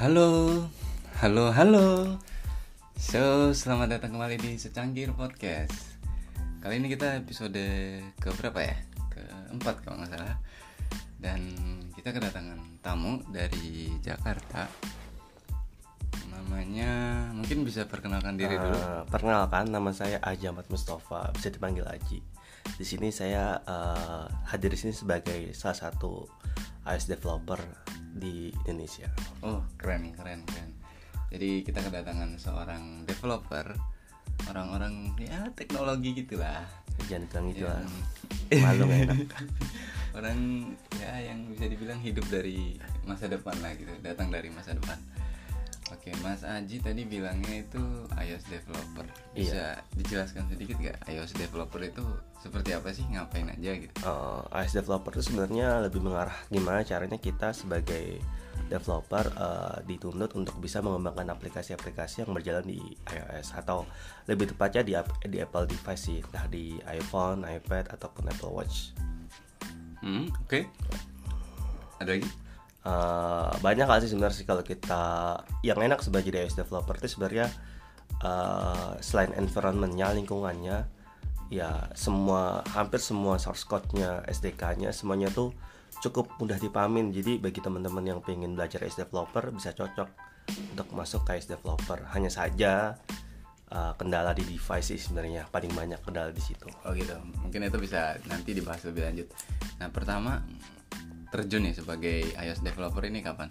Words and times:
Halo, 0.00 0.64
halo, 1.20 1.52
halo. 1.52 2.16
So, 2.96 3.52
selamat 3.52 4.00
datang 4.00 4.16
kembali 4.16 4.40
di 4.40 4.56
Secangkir 4.56 5.12
Podcast. 5.12 6.00
Kali 6.64 6.80
ini 6.80 6.88
kita 6.88 7.20
episode 7.20 7.60
ke 8.16 8.28
berapa 8.32 8.64
ya? 8.64 8.80
Keempat 9.12 9.84
kalau 9.84 10.00
nggak 10.00 10.16
salah. 10.16 10.40
Dan 11.20 11.52
kita 11.92 12.16
kedatangan 12.16 12.80
tamu 12.80 13.20
dari 13.28 13.92
Jakarta. 14.00 14.72
Namanya 16.32 17.28
mungkin 17.36 17.68
bisa 17.68 17.84
perkenalkan 17.84 18.40
diri 18.40 18.56
dulu. 18.56 18.72
Uh, 18.72 19.04
perkenalkan, 19.04 19.68
nama 19.68 19.92
saya 19.92 20.16
Aji 20.24 20.48
Ahmad 20.48 20.64
Mustafa, 20.72 21.28
bisa 21.36 21.52
dipanggil 21.52 21.84
Aji. 21.84 22.24
Di 22.72 22.88
sini 22.88 23.12
saya 23.12 23.60
uh, 23.68 24.24
hadir 24.48 24.72
di 24.72 24.80
sini 24.80 24.96
sebagai 24.96 25.52
salah 25.52 25.76
satu 25.76 26.24
iOS 26.88 27.04
developer 27.04 27.60
di 28.14 28.50
Indonesia. 28.66 29.06
Oh, 29.42 29.62
keren, 29.78 30.14
keren, 30.14 30.42
keren. 30.46 30.70
Jadi 31.30 31.62
kita 31.62 31.78
kedatangan 31.84 32.34
seorang 32.36 33.06
developer, 33.06 33.74
orang-orang 34.50 35.14
ya 35.20 35.50
teknologi 35.54 36.14
gitulah. 36.24 36.66
Jangan 37.06 37.26
bilang 37.30 37.44
gitu 37.54 37.64
lah. 37.70 37.82
Malu 38.50 38.84
enak. 38.90 39.30
orang 40.18 40.38
ya 40.98 41.32
yang 41.32 41.46
bisa 41.54 41.70
dibilang 41.70 42.00
hidup 42.02 42.26
dari 42.26 42.74
masa 43.06 43.30
depan 43.30 43.54
lah 43.62 43.72
gitu 43.78 43.94
datang 44.02 44.30
dari 44.30 44.50
masa 44.50 44.74
depan 44.74 44.98
oke 45.90 46.10
Mas 46.22 46.46
Aji 46.46 46.78
tadi 46.78 47.02
bilangnya 47.04 47.66
itu 47.66 47.82
iOS 48.14 48.44
developer. 48.46 49.06
Bisa 49.34 49.78
dijelaskan 49.98 50.46
sedikit 50.46 50.78
gak 50.78 50.98
iOS 51.10 51.34
developer 51.34 51.82
itu 51.82 52.02
seperti 52.38 52.70
apa 52.72 52.94
sih? 52.94 53.04
Ngapain 53.10 53.50
aja 53.50 53.70
gitu? 53.74 53.92
Uh, 54.06 54.42
iOS 54.54 54.78
developer 54.78 55.12
itu 55.14 55.22
sebenarnya 55.26 55.82
lebih 55.82 56.00
mengarah 56.00 56.34
gimana 56.48 56.86
caranya 56.86 57.18
kita 57.18 57.50
sebagai 57.50 58.22
developer 58.70 59.26
uh, 59.34 59.82
dituntut 59.82 60.30
untuk 60.38 60.62
bisa 60.62 60.78
mengembangkan 60.78 61.34
aplikasi-aplikasi 61.34 62.22
yang 62.22 62.30
berjalan 62.30 62.62
di 62.62 62.78
iOS 63.10 63.58
atau 63.58 63.82
lebih 64.30 64.54
tepatnya 64.54 64.82
di 64.86 64.94
di 65.26 65.38
Apple 65.42 65.66
device 65.66 66.02
sih, 66.06 66.18
entah 66.22 66.46
di 66.46 66.78
iPhone, 66.86 67.42
iPad 67.42 67.90
ataupun 67.90 68.30
Apple 68.30 68.54
Watch. 68.54 68.94
hmm, 70.06 70.30
oke. 70.46 70.60
Ada 72.00 72.16
lagi 72.16 72.49
Uh, 72.80 73.52
banyak 73.60 73.84
hal 73.84 74.00
sih 74.00 74.08
sebenarnya 74.08 74.40
sih 74.40 74.48
kalau 74.48 74.64
kita 74.64 75.36
yang 75.60 75.76
enak 75.84 76.00
sebagai 76.00 76.32
iOS 76.32 76.56
developer 76.56 76.96
itu 76.96 77.12
sebenarnya 77.12 77.52
uh, 78.24 78.96
selain 79.04 79.36
environmentnya 79.36 80.16
lingkungannya 80.16 80.88
ya 81.52 81.92
semua 81.92 82.64
hampir 82.72 83.04
semua 83.04 83.36
source 83.36 83.68
code-nya 83.68 84.24
SDK-nya 84.24 84.96
semuanya 84.96 85.28
tuh 85.28 85.52
cukup 86.00 86.32
mudah 86.40 86.56
dipahamin 86.56 87.12
jadi 87.12 87.36
bagi 87.36 87.60
teman-teman 87.60 88.00
yang 88.16 88.24
pengen 88.24 88.56
belajar 88.56 88.80
iOS 88.80 89.04
developer 89.04 89.52
bisa 89.52 89.76
cocok 89.76 90.08
untuk 90.72 90.88
masuk 90.94 91.20
ke 91.26 91.38
iOS 91.38 91.48
developer. 91.52 91.98
Hanya 92.14 92.30
saja 92.32 92.96
uh, 93.70 93.92
kendala 93.94 94.34
di 94.34 94.42
device 94.46 94.94
sih 94.94 94.98
sebenarnya. 94.98 95.46
Paling 95.48 95.72
banyak 95.72 96.00
kendala 96.02 96.30
di 96.34 96.42
situ. 96.42 96.66
Oh 96.86 96.92
gitu. 96.94 97.14
Mungkin 97.44 97.66
itu 97.66 97.78
bisa 97.78 98.18
nanti 98.26 98.56
dibahas 98.56 98.82
lebih 98.86 99.06
lanjut. 99.06 99.28
Nah 99.78 99.88
pertama 99.92 100.42
terjun 101.30 101.66
nih 101.66 101.74
sebagai 101.74 102.26
iOS 102.36 102.62
developer 102.62 103.02
ini 103.06 103.22
kapan 103.22 103.48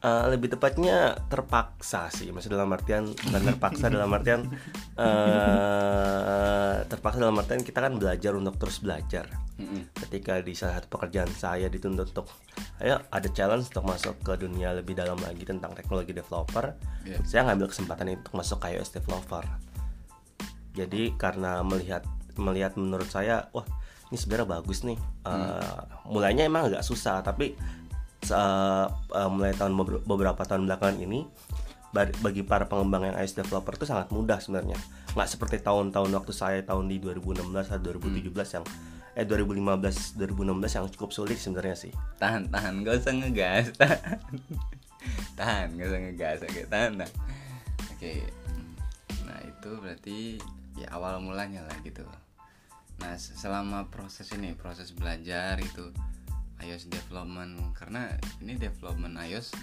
Uh, 0.00 0.32
lebih 0.32 0.48
tepatnya 0.48 1.12
terpaksa 1.28 2.08
sih, 2.08 2.32
maksud 2.32 2.48
dalam 2.48 2.72
artian 2.72 3.04
bukan 3.04 3.52
terpaksa 3.52 3.84
dalam 3.92 4.08
artian 4.16 4.48
uh, 4.96 6.80
terpaksa 6.88 7.20
dalam 7.20 7.36
artian 7.36 7.60
kita 7.60 7.84
kan 7.84 8.00
belajar 8.00 8.32
untuk 8.32 8.56
terus 8.56 8.80
belajar. 8.80 9.28
Mm-mm. 9.60 9.92
Ketika 9.92 10.40
di 10.40 10.56
salah 10.56 10.80
satu 10.80 10.96
pekerjaan 10.96 11.28
saya 11.36 11.68
dituntut 11.68 12.16
untuk, 12.16 12.32
ayo 12.80 12.96
ada 13.12 13.28
challenge 13.28 13.68
untuk 13.68 13.84
masuk 13.84 14.16
ke 14.24 14.40
dunia 14.40 14.72
lebih 14.72 14.96
dalam 14.96 15.20
lagi 15.20 15.44
tentang 15.44 15.76
teknologi 15.76 16.16
developer, 16.16 16.72
Iya. 17.04 17.20
saya 17.20 17.52
ngambil 17.52 17.68
kesempatan 17.68 18.08
itu 18.08 18.24
untuk 18.24 18.40
masuk 18.40 18.56
ke 18.56 18.72
iOS 18.72 18.96
developer. 18.96 19.44
Jadi 20.80 21.12
karena 21.20 21.60
melihat 21.60 22.08
melihat 22.40 22.72
menurut 22.80 23.12
saya, 23.12 23.52
wah 23.52 23.68
ini 24.10 24.16
sebenarnya 24.18 24.48
bagus 24.58 24.82
nih. 24.82 24.98
Uh, 25.22 25.86
Mulainya 26.10 26.50
emang 26.50 26.66
agak 26.66 26.82
susah, 26.82 27.22
tapi 27.22 27.54
se- 28.20 28.34
uh, 28.34 29.30
mulai 29.30 29.54
tahun 29.54 29.72
beber- 29.78 30.02
beberapa 30.04 30.42
tahun 30.42 30.66
belakangan 30.66 30.98
ini 30.98 31.24
ba- 31.94 32.10
bagi 32.22 32.42
para 32.42 32.66
pengembang 32.66 33.06
yang 33.10 33.16
iOS 33.18 33.38
developer 33.38 33.74
itu 33.74 33.86
sangat 33.86 34.10
mudah 34.10 34.38
sebenarnya. 34.42 34.78
Nggak 35.14 35.28
seperti 35.30 35.56
tahun-tahun 35.62 36.10
waktu 36.10 36.32
saya 36.34 36.60
tahun 36.62 36.90
di 36.90 36.98
2016 37.02 37.70
atau 37.70 37.82
2017 37.82 38.58
yang 38.58 38.64
eh 39.18 39.26
2015 39.26 40.14
2016 40.22 40.76
yang 40.78 40.86
cukup 40.94 41.10
sulit 41.10 41.38
sebenarnya 41.38 41.74
sih. 41.74 41.92
Tahan 42.22 42.50
tahan. 42.50 42.86
Gak 42.86 42.94
usah 43.02 43.14
ngegas. 43.14 43.66
Tahan. 43.80 44.18
Tahan. 45.34 45.66
Gak 45.74 45.86
usah 45.90 46.00
ngegas. 46.02 46.38
Oke 46.46 46.60
tahan 46.70 46.92
nah. 47.02 47.10
oke. 47.90 48.12
Nah 49.26 49.38
itu 49.42 49.70
berarti 49.82 50.18
ya 50.78 50.86
awal 50.94 51.18
mulanya 51.18 51.66
lah 51.66 51.76
gitu 51.82 52.06
nah 53.00 53.16
se- 53.16 53.34
selama 53.36 53.88
proses 53.88 54.28
ini 54.36 54.52
proses 54.52 54.92
belajar 54.92 55.56
itu 55.60 55.88
iOS 56.60 56.92
development 56.92 57.72
karena 57.72 58.12
ini 58.44 58.60
development 58.60 59.16
iOS 59.16 59.56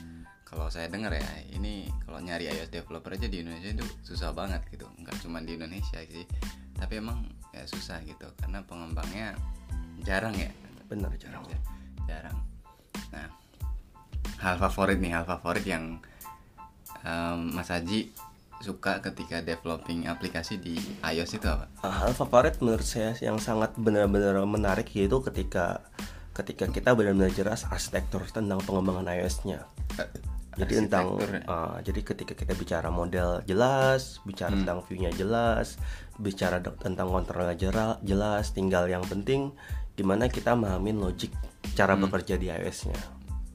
kalau 0.48 0.72
saya 0.72 0.88
dengar 0.88 1.12
ya 1.12 1.28
ini 1.54 1.92
kalau 2.08 2.24
nyari 2.24 2.48
iOS 2.48 2.72
developer 2.72 3.12
aja 3.14 3.28
di 3.28 3.44
Indonesia 3.44 3.76
itu 3.76 3.84
susah 4.00 4.32
banget 4.32 4.64
gitu. 4.72 4.88
Nggak 5.04 5.20
cuma 5.20 5.44
di 5.44 5.60
Indonesia 5.60 6.00
sih 6.08 6.24
tapi 6.78 7.04
emang 7.04 7.28
ya 7.52 7.68
susah 7.68 8.00
gitu 8.08 8.32
karena 8.40 8.64
pengembangnya 8.64 9.36
jarang 10.08 10.32
ya. 10.34 10.48
Benar 10.88 11.12
jarang. 11.20 11.44
Ya, 11.52 11.60
jarang. 12.08 12.38
Nah 13.12 13.28
hal 14.40 14.56
favorit 14.56 14.98
nih 15.04 15.12
hal 15.20 15.28
favorit 15.28 15.68
yang 15.68 16.00
em, 17.04 17.40
Mas 17.52 17.68
Haji 17.68 18.16
suka 18.60 19.00
ketika 19.06 19.40
developing 19.46 20.10
aplikasi 20.10 20.58
di 20.58 20.76
iOS 21.06 21.38
itu 21.38 21.48
apa? 21.48 21.70
hal 21.86 22.12
favorit 22.14 22.58
menurut 22.58 22.86
saya 22.86 23.14
yang 23.22 23.38
sangat 23.38 23.74
benar-benar 23.78 24.42
menarik 24.50 24.90
yaitu 24.98 25.22
ketika 25.22 25.86
ketika 26.34 26.70
kita 26.70 26.94
benar-benar 26.94 27.34
jelas 27.34 27.66
arsitektur 27.70 28.22
tentang 28.30 28.62
pengembangan 28.66 29.10
iOS-nya 29.14 29.66
jadi 30.58 30.86
tentang 30.86 31.22
uh, 31.46 31.78
jadi 31.86 32.02
ketika 32.02 32.34
kita 32.34 32.54
bicara 32.58 32.90
model 32.90 33.46
jelas 33.46 34.18
bicara 34.26 34.54
Hmm. 34.54 34.66
tentang 34.66 34.80
view-nya 34.90 35.14
jelas 35.14 35.78
bicara 36.18 36.58
tentang 36.62 37.14
kontrolnya 37.14 37.54
jelas 38.02 38.54
tinggal 38.54 38.90
yang 38.90 39.06
penting 39.06 39.54
gimana 39.94 40.30
kita 40.30 40.58
memahami 40.58 40.98
logik 40.98 41.34
cara 41.78 41.94
Hmm. 41.94 42.10
bekerja 42.10 42.38
di 42.42 42.50
iOS-nya 42.50 42.98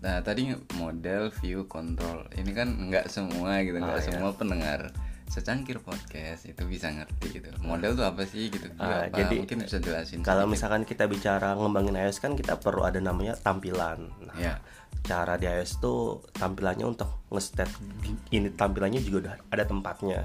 Nah 0.02 0.18
tadi 0.20 0.50
model, 0.76 1.30
view, 1.38 1.70
control 1.70 2.26
ini 2.34 2.50
kan 2.52 2.68
nggak 2.68 3.06
semua 3.06 3.62
gitu, 3.62 3.78
nggak 3.78 3.98
Ah, 3.98 4.02
iya. 4.02 4.08
semua 4.10 4.30
pendengar 4.34 4.90
secangkir 5.32 5.80
podcast 5.80 6.44
itu 6.44 6.60
bisa 6.68 6.92
ngerti 6.92 7.40
gitu. 7.40 7.48
Model 7.64 7.96
tuh 7.96 8.04
apa 8.04 8.26
sih 8.28 8.52
gitu? 8.52 8.68
Ah, 8.76 9.08
apa? 9.08 9.16
jadi, 9.16 9.40
mungkin 9.40 9.64
bisa 9.64 9.80
jelasin. 9.80 10.20
kalau 10.20 10.44
sedikit. 10.44 10.52
misalkan 10.58 10.82
kita 10.84 11.08
bicara 11.08 11.56
ngembangin 11.56 11.96
iOS 11.96 12.20
kan 12.20 12.36
kita 12.36 12.60
perlu 12.60 12.84
ada 12.84 13.00
namanya 13.00 13.32
tampilan 13.40 14.12
nah, 14.28 14.36
ya, 14.36 14.60
cara 15.06 15.40
di 15.40 15.48
iOS 15.48 15.80
tuh 15.80 16.20
tampilannya 16.36 16.84
untuk 16.84 17.24
nge-state 17.32 17.72
ini 18.34 18.52
tampilannya 18.52 19.00
juga 19.00 19.16
udah 19.24 19.34
ada 19.48 19.64
tempatnya 19.64 20.20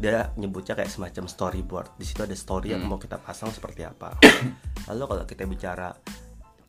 dia 0.00 0.32
nyebutnya 0.36 0.76
kayak 0.76 0.88
semacam 0.88 1.28
storyboard 1.28 1.88
di 2.00 2.08
situ 2.08 2.24
ada 2.24 2.32
story 2.32 2.72
yang 2.72 2.84
mau 2.88 2.96
kita 2.96 3.20
pasang 3.20 3.52
seperti 3.52 3.84
apa 3.84 4.16
lalu 4.88 5.04
kalau 5.08 5.24
kita 5.28 5.44
bicara 5.44 5.92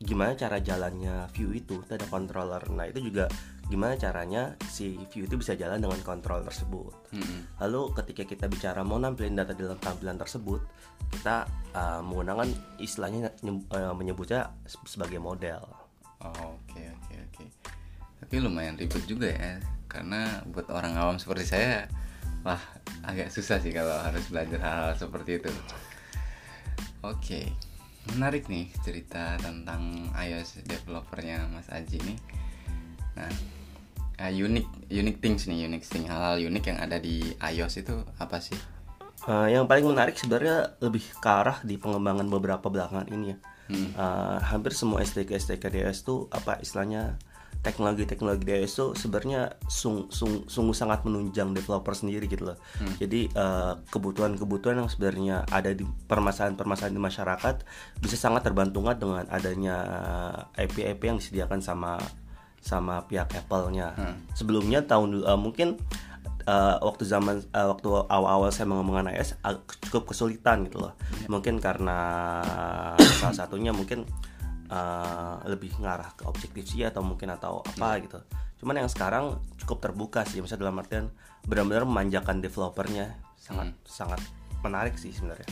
gimana 0.02 0.34
cara 0.34 0.58
jalannya 0.58 1.30
view 1.32 1.54
itu 1.54 1.80
itu 1.80 1.92
ada 1.94 2.06
controller 2.10 2.62
nah 2.74 2.84
itu 2.84 2.98
juga 3.00 3.30
gimana 3.70 3.96
caranya 3.96 4.58
si 4.68 4.98
view 5.08 5.24
itu 5.24 5.38
bisa 5.38 5.54
jalan 5.56 5.80
dengan 5.80 6.02
control 6.02 6.44
tersebut 6.44 6.92
Mm-mm. 7.14 7.56
lalu 7.62 7.94
ketika 8.02 8.22
kita 8.26 8.46
bicara 8.50 8.82
mau 8.84 8.98
nampilin 8.98 9.38
data 9.38 9.54
dalam 9.54 9.78
tampilan 9.78 10.18
tersebut 10.18 10.60
kita 11.08 11.46
uh, 11.72 12.02
menggunakan 12.04 12.50
istilahnya 12.76 13.32
uh, 13.72 13.94
menyebutnya 13.96 14.52
se- 14.66 14.82
sebagai 14.84 15.22
model 15.22 15.62
Oh, 16.22 16.54
Oke 16.54 16.86
oke 16.86 17.14
oke. 17.18 17.44
Tapi 18.22 18.38
lumayan 18.38 18.78
ribet 18.78 19.02
juga 19.10 19.26
ya, 19.26 19.58
karena 19.90 20.38
buat 20.46 20.70
orang 20.70 20.94
awam 20.94 21.18
seperti 21.18 21.50
saya, 21.50 21.90
wah 22.46 22.62
agak 23.02 23.26
susah 23.34 23.58
sih 23.58 23.74
kalau 23.74 23.90
harus 23.98 24.22
belajar 24.30 24.62
hal-hal 24.62 24.94
seperti 24.94 25.42
itu. 25.42 25.50
Oke, 27.02 27.50
menarik 28.10 28.50
nih 28.50 28.66
cerita 28.82 29.38
tentang 29.38 30.10
iOS 30.14 30.66
developernya 30.66 31.46
Mas 31.46 31.70
Aji 31.70 32.02
nih. 32.02 32.18
Nah, 33.14 33.32
uh, 34.18 34.32
unique 34.32 34.68
unique 34.90 35.22
things 35.22 35.46
nih, 35.46 35.70
unique 35.70 35.86
thing 35.86 36.10
hal-hal 36.10 36.42
unik 36.42 36.64
yang 36.74 36.78
ada 36.82 36.98
di 36.98 37.34
iOS 37.38 37.86
itu 37.86 37.94
apa 38.18 38.42
sih? 38.42 38.58
Uh, 39.22 39.46
yang 39.46 39.70
paling 39.70 39.86
menarik 39.86 40.18
sebenarnya 40.18 40.74
lebih 40.82 41.06
ke 41.22 41.30
arah 41.30 41.62
di 41.62 41.78
pengembangan 41.78 42.26
beberapa 42.26 42.66
belakangan 42.66 43.06
ini 43.14 43.34
ya. 43.34 43.38
Uh, 43.72 44.36
hampir 44.52 44.76
semua 44.76 45.00
SDK 45.00 45.38
SDK 45.38 45.72
DS 45.72 46.04
tuh 46.04 46.28
apa 46.28 46.60
istilahnya 46.60 47.16
teknologi-teknologi 47.62 48.42
DS 48.42 48.72
tuh 48.74 48.90
sebenarnya 48.98 49.54
sung, 49.70 50.10
sung- 50.10 50.44
sungguh 50.50 50.74
sangat 50.74 51.06
menunjang 51.06 51.54
developer 51.54 51.94
sendiri 51.94 52.26
gitu 52.26 52.50
loh. 52.50 52.58
Jadi 52.98 53.30
uh, 53.38 53.78
kebutuhan-kebutuhan 53.86 54.82
yang 54.82 54.90
sebenarnya 54.90 55.46
ada 55.46 55.70
di 55.70 55.86
permasalahan-permasalahan 55.86 56.94
di 56.94 57.02
masyarakat 57.02 57.56
bisa 58.02 58.16
sangat 58.18 58.42
terbantungan 58.50 58.98
dengan 58.98 59.24
adanya 59.30 59.76
API-API 60.58 61.06
yang 61.06 61.18
disediakan 61.22 61.62
sama 61.62 62.02
sama 62.62 63.02
pihak 63.10 63.34
Apple-nya. 63.34 63.92
Hmm. 63.98 64.14
Sebelumnya 64.38 64.86
tahun 64.86 65.26
eh, 65.26 65.38
mungkin 65.38 65.78
eh, 66.46 66.76
waktu 66.78 67.02
zaman 67.02 67.42
eh, 67.42 67.66
waktu 67.66 67.88
awal-awal 68.06 68.54
saya 68.54 68.70
mengembangkan 68.70 69.18
iOS 69.18 69.38
cukup 69.90 70.14
kesulitan 70.14 70.70
gitu 70.70 70.86
loh. 70.86 70.94
Mungkin 71.26 71.58
karena 71.58 71.98
salah 73.18 73.34
satunya 73.34 73.74
mungkin 73.74 74.06
eh, 74.72 75.36
lebih 75.52 75.76
ngarah 75.76 76.16
ke 76.16 76.24
objektif 76.24 76.64
sih 76.72 76.88
atau 76.88 77.04
mungkin 77.04 77.28
atau 77.36 77.60
apa 77.60 78.00
gitu. 78.00 78.18
Cuman 78.64 78.80
yang 78.80 78.88
sekarang 78.88 79.36
cukup 79.60 79.84
terbuka 79.84 80.24
sih, 80.24 80.40
misalnya 80.40 80.70
dalam 80.70 80.80
artian 80.80 81.06
benar-benar 81.44 81.84
memanjakan 81.84 82.40
developernya 82.40 83.18
sangat 83.36 83.74
sangat 83.84 84.20
menarik 84.64 84.96
sih 84.96 85.12
sebenarnya. 85.12 85.50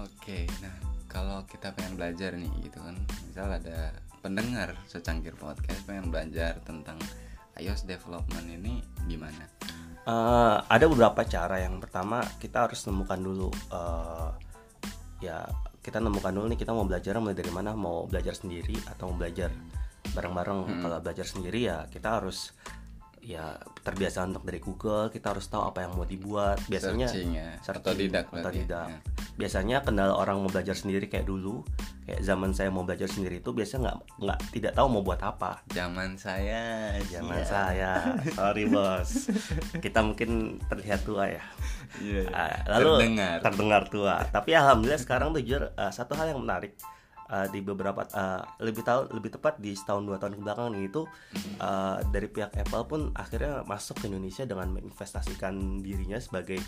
Oke, 0.00 0.48
nah 0.64 0.74
kalau 1.06 1.44
kita 1.44 1.76
pengen 1.76 2.00
belajar 2.00 2.32
nih 2.32 2.48
gitu 2.64 2.80
kan, 2.80 2.96
misal 3.28 3.52
ada 3.52 3.92
pendengar 4.24 4.72
secangkir 4.88 5.36
podcast 5.36 5.84
pengen 5.84 6.08
belajar 6.08 6.56
tentang 6.64 6.96
iOS 7.60 7.84
development 7.84 8.48
ini 8.48 8.80
gimana? 9.04 9.44
Eh, 10.02 10.56
ada 10.66 10.84
beberapa 10.88 11.22
cara. 11.22 11.60
Yang 11.60 11.84
pertama 11.86 12.24
kita 12.40 12.66
harus 12.66 12.80
nemukan 12.88 13.20
dulu 13.20 13.48
eh, 13.52 14.30
ya 15.22 15.46
kita 15.82 15.98
nemukan 15.98 16.30
dulu 16.30 16.46
nih 16.54 16.60
kita 16.62 16.70
mau 16.70 16.86
belajar 16.86 17.18
mulai 17.18 17.34
dari 17.34 17.50
mana 17.50 17.74
mau 17.74 18.06
belajar 18.06 18.38
sendiri 18.38 18.78
atau 18.86 19.10
mau 19.10 19.18
belajar 19.18 19.50
bareng-bareng. 20.14 20.78
Kalau 20.78 20.98
belajar 21.02 21.26
sendiri 21.26 21.66
ya 21.66 21.90
kita 21.90 22.22
harus 22.22 22.54
ya 23.22 23.54
terbiasa 23.86 24.26
untuk 24.26 24.42
dari 24.42 24.58
Google 24.58 25.06
kita 25.14 25.30
harus 25.30 25.46
tahu 25.46 25.70
apa 25.70 25.86
yang 25.86 25.94
mau 25.94 26.02
dibuat 26.02 26.58
biasanya 26.66 27.06
Searching 27.06 27.30
ya, 27.38 27.48
searching, 27.62 27.82
otodidak 27.86 28.26
ya. 28.26 28.34
otodidak. 28.42 28.86
Ya. 28.90 28.98
biasanya 29.38 29.76
kendala 29.86 30.18
orang 30.18 30.42
mau 30.42 30.50
belajar 30.50 30.74
sendiri 30.74 31.06
kayak 31.06 31.30
dulu 31.30 31.62
kayak 32.02 32.18
zaman 32.26 32.50
saya 32.50 32.74
mau 32.74 32.82
belajar 32.82 33.06
sendiri 33.06 33.38
itu 33.38 33.54
biasa 33.54 33.78
nggak 33.78 33.96
nggak 34.26 34.38
tidak 34.50 34.72
tahu 34.74 34.86
mau 34.90 35.02
buat 35.06 35.22
apa 35.22 35.62
Zaman 35.70 36.18
saya, 36.18 36.98
Zaman 37.06 37.38
iya. 37.40 37.46
saya, 37.46 37.92
sorry 38.36 38.66
bos. 38.66 39.30
Kita 39.78 40.02
mungkin 40.02 40.58
terlihat 40.66 41.06
tua 41.06 41.30
ya. 41.30 41.44
Iya, 42.02 42.26
iya. 42.26 42.58
Lalu 42.76 42.90
terdengar. 42.98 43.36
terdengar 43.40 43.82
tua. 43.88 44.16
Tapi 44.28 44.50
alhamdulillah 44.52 45.00
sekarang 45.00 45.30
tuh 45.30 45.40
jujur 45.46 45.70
ah, 45.78 45.94
satu 45.94 46.18
hal 46.18 46.34
yang 46.34 46.42
menarik 46.42 46.74
ah, 47.32 47.48
di 47.48 47.64
beberapa 47.64 48.04
ah, 48.12 48.44
lebih 48.60 48.84
tahu 48.84 49.08
lebih 49.16 49.40
tepat 49.40 49.56
di 49.58 49.72
setahun 49.72 50.04
dua 50.04 50.20
tahun 50.20 50.36
kebelakangan 50.36 50.76
ini 50.76 50.86
itu 50.92 51.02
ah, 51.58 51.98
dari 52.12 52.28
pihak 52.28 52.52
Apple 52.52 52.84
pun 52.84 53.00
akhirnya 53.16 53.64
masuk 53.64 54.04
ke 54.04 54.12
Indonesia 54.12 54.44
dengan 54.44 54.68
menginvestasikan 54.68 55.80
dirinya 55.80 56.20
sebagai 56.20 56.60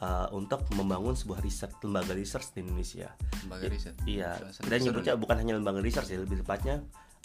ah, 0.00 0.32
untuk 0.32 0.64
membangun 0.72 1.12
sebuah 1.12 1.44
riset 1.44 1.70
lembaga 1.84 2.16
research 2.16 2.56
di 2.56 2.64
Indonesia. 2.64 3.12
lembaga 3.44 3.66
riset. 3.68 3.94
Iya, 4.08 4.40
seru 4.50 4.72
nyebutnya 4.72 5.14
bukan 5.20 5.36
hanya 5.36 5.54
lembaga 5.60 5.84
research 5.84 6.08
ya, 6.08 6.18
lebih 6.24 6.40
tepatnya 6.40 6.80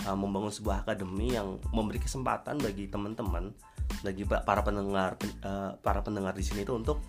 uh, 0.08 0.18
membangun 0.18 0.52
sebuah 0.54 0.86
akademi 0.86 1.36
yang 1.36 1.62
memberi 1.74 2.02
kesempatan 2.02 2.58
bagi 2.62 2.90
teman-teman, 2.90 3.54
bagi 4.02 4.24
pa- 4.26 4.42
para 4.42 4.62
pendengar 4.66 5.18
uh, 5.46 5.78
para 5.82 6.02
pendengar 6.02 6.34
di 6.34 6.44
sini 6.46 6.66
itu 6.66 6.74
untuk 6.74 7.02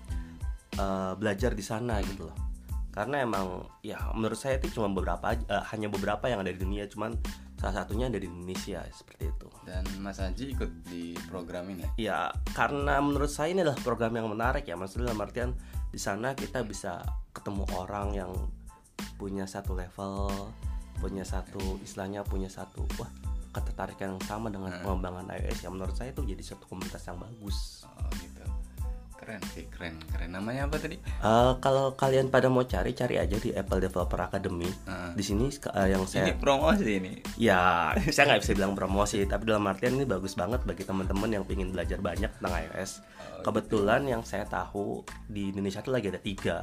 uh, 0.77 1.17
belajar 1.17 1.57
di 1.57 1.65
sana 1.65 2.01
gitu 2.05 2.29
loh. 2.29 2.52
Karena 2.93 3.25
emang 3.25 3.65
ya 3.81 4.13
menurut 4.13 4.37
saya 4.37 4.61
itu 4.61 4.69
cuma 4.77 4.93
beberapa 4.93 5.33
uh, 5.33 5.65
hanya 5.73 5.89
beberapa 5.89 6.29
yang 6.29 6.45
ada 6.45 6.53
di 6.53 6.61
dunia, 6.61 6.85
cuman 6.87 7.17
salah 7.57 7.83
satunya 7.83 8.13
ada 8.13 8.21
di 8.21 8.29
Indonesia 8.29 8.85
seperti 8.93 9.33
itu. 9.33 9.49
Dan 9.65 9.83
Mas 10.05 10.21
Haji 10.21 10.53
ikut 10.53 10.71
di 10.87 11.17
program 11.33 11.73
ini. 11.73 11.89
Ya, 11.97 12.29
karena 12.53 13.01
menurut 13.01 13.33
saya 13.33 13.57
ini 13.57 13.65
adalah 13.65 13.81
program 13.81 14.13
yang 14.13 14.29
menarik 14.29 14.69
ya, 14.69 14.77
maksudnya 14.77 15.11
dalam 15.11 15.25
artian 15.25 15.51
di 15.89 15.97
sana 15.97 16.37
kita 16.37 16.61
bisa 16.69 17.01
ketemu 17.33 17.65
orang 17.73 18.13
yang 18.13 18.33
punya 19.17 19.49
satu 19.49 19.73
level, 19.73 20.29
punya 21.01 21.25
satu 21.25 21.81
istilahnya 21.83 22.23
punya 22.23 22.47
satu 22.47 22.85
wah 23.01 23.11
ketertarikan 23.53 24.17
yang 24.17 24.23
sama 24.25 24.49
dengan 24.49 24.73
pengembangan 24.81 25.29
iOS 25.37 25.61
yang 25.69 25.77
menurut 25.77 25.93
saya 25.93 26.11
itu 26.11 26.25
jadi 26.25 26.41
satu 26.41 26.65
komunitas 26.73 27.05
yang 27.05 27.21
bagus. 27.21 27.85
Oh 27.85 28.09
gitu. 28.17 28.32
Keren 29.23 29.39
sih, 29.55 29.71
keren, 29.71 30.03
keren. 30.11 30.35
Namanya 30.35 30.67
apa 30.67 30.83
tadi? 30.83 30.99
Eh, 30.99 31.53
kalau 31.63 31.95
kalian 31.95 32.27
pada 32.27 32.51
mau 32.51 32.67
cari 32.67 32.91
cari 32.91 33.23
aja 33.23 33.39
di 33.39 33.55
Apple 33.55 33.79
Developer 33.79 34.19
Academy. 34.19 34.67
Ah. 34.91 35.15
Di 35.15 35.23
sini 35.23 35.47
eh, 35.47 35.95
yang 35.95 36.03
saya 36.11 36.27
Ini 36.27 36.43
promosi 36.43 36.99
ini. 36.99 37.23
Ya, 37.39 37.95
saya 38.15 38.35
nggak 38.35 38.43
bisa 38.43 38.53
bilang 38.59 38.75
promosi, 38.75 39.23
tapi 39.23 39.47
dalam 39.47 39.63
artian 39.71 39.95
ini 39.95 40.11
bagus 40.11 40.35
banget 40.35 40.67
bagi 40.67 40.83
teman-teman 40.83 41.39
yang 41.39 41.47
ingin 41.47 41.71
belajar 41.71 42.03
banyak 42.03 42.35
tentang 42.35 42.55
iOS. 42.67 43.07
Kebetulan 43.47 44.11
yang 44.11 44.27
saya 44.27 44.43
tahu 44.43 45.07
di 45.31 45.55
Indonesia 45.55 45.79
itu 45.79 45.95
lagi 45.95 46.11
ada 46.11 46.19
tiga. 46.19 46.59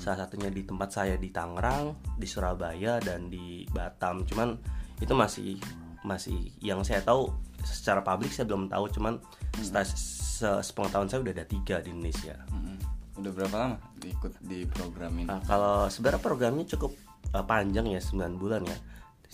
Salah 0.00 0.24
satunya 0.24 0.48
di 0.48 0.64
tempat 0.64 0.88
saya 0.96 1.14
di 1.20 1.28
Tangerang, 1.28 1.92
di 2.16 2.24
Surabaya, 2.24 2.96
dan 3.04 3.28
di 3.28 3.68
Batam. 3.68 4.24
Cuman 4.24 4.56
itu 4.96 5.12
masih 5.12 5.60
masih 6.00 6.52
yang 6.64 6.80
saya 6.80 7.04
tahu 7.04 7.28
secara 7.66 8.00
publik 8.04 8.30
saya 8.30 8.46
belum 8.46 8.68
tahu. 8.68 8.86
Cuman 8.92 9.18
se- 9.60 10.60
sepengetahuan 10.62 11.08
saya 11.08 11.20
udah 11.24 11.32
ada 11.34 11.46
tiga 11.48 11.80
di 11.80 11.90
Indonesia. 11.90 12.36
Mm-mm. 12.52 12.76
Udah 13.20 13.30
berapa 13.32 13.54
lama 13.56 13.76
ikut 14.02 14.32
di 14.44 14.68
program 14.68 15.12
ini? 15.18 15.28
Nah, 15.30 15.40
kalau 15.46 15.88
sebenarnya 15.88 16.22
programnya 16.22 16.64
cukup 16.68 16.92
uh, 17.32 17.44
panjang 17.46 17.86
ya 17.90 18.00
9 18.02 18.36
bulan 18.36 18.62
ya. 18.66 18.78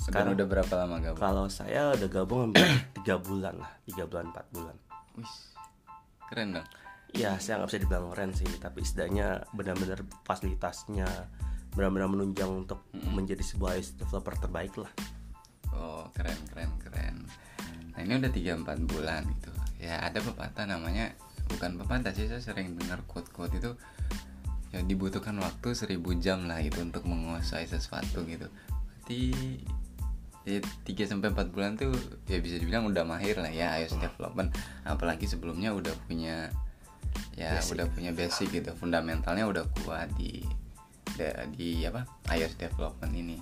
Sekarang 0.00 0.32
udah 0.32 0.46
berapa 0.48 0.72
lama 0.80 0.96
gabung? 1.02 1.20
Kalau 1.20 1.44
saya 1.52 1.92
udah 1.92 2.08
gabung 2.08 2.40
hampir 2.48 2.64
tiga 3.00 3.20
bulan 3.20 3.54
lah, 3.60 3.72
tiga 3.84 4.08
bulan 4.08 4.32
empat 4.32 4.46
bulan. 4.52 4.76
Keren 6.30 6.48
dong. 6.56 6.68
Ya 7.10 7.36
saya 7.42 7.58
nggak 7.58 7.68
bisa 7.74 7.80
dibilang 7.82 8.06
keren 8.14 8.32
sih, 8.32 8.48
tapi 8.62 8.86
setidaknya 8.86 9.44
benar-benar 9.50 10.06
fasilitasnya 10.22 11.08
benar-benar 11.74 12.08
menunjang 12.10 12.50
untuk 12.50 12.86
menjadi 12.94 13.42
sebuah 13.42 13.78
developer 13.98 14.34
terbaik 14.38 14.74
lah. 14.78 14.90
Oh, 15.74 16.06
keren, 16.14 16.38
keren, 16.50 16.70
keren. 16.82 17.16
Nah 17.94 18.00
ini 18.04 18.18
udah 18.20 18.30
3-4 18.30 18.90
bulan 18.90 19.22
gitu. 19.26 19.52
Ya 19.80 20.00
ada 20.00 20.20
pepatah 20.20 20.68
namanya 20.68 21.16
bukan 21.50 21.80
pepatah 21.82 22.14
sih 22.14 22.30
saya 22.30 22.38
sering 22.38 22.78
dengar 22.78 23.02
quote-quote 23.10 23.58
itu 23.58 23.74
ya 24.70 24.86
dibutuhkan 24.86 25.34
waktu 25.42 25.74
1000 25.74 25.98
jam 26.22 26.46
lah 26.46 26.62
itu 26.62 26.78
untuk 26.78 27.02
menguasai 27.06 27.66
sesuatu 27.66 28.22
gitu. 28.26 28.46
Berarti 28.46 29.22
ya 30.46 30.58
3 30.62 31.10
sampai 31.10 31.34
4 31.34 31.50
bulan 31.50 31.74
tuh 31.74 31.90
ya 32.30 32.38
bisa 32.38 32.56
dibilang 32.56 32.86
udah 32.86 33.02
mahir 33.02 33.36
lah 33.42 33.50
ya 33.50 33.74
iOS 33.82 33.98
development. 33.98 34.54
Apalagi 34.86 35.26
sebelumnya 35.26 35.74
udah 35.74 35.92
punya 36.06 36.48
ya 37.34 37.58
udah 37.58 37.90
punya 37.90 38.14
basic 38.14 38.52
gitu, 38.54 38.70
fundamentalnya 38.78 39.48
udah 39.48 39.66
kuat 39.82 40.12
di 40.14 40.44
di, 41.18 41.26
di 41.56 41.68
apa 41.82 42.06
iOS 42.30 42.54
development 42.54 43.12
ini. 43.12 43.38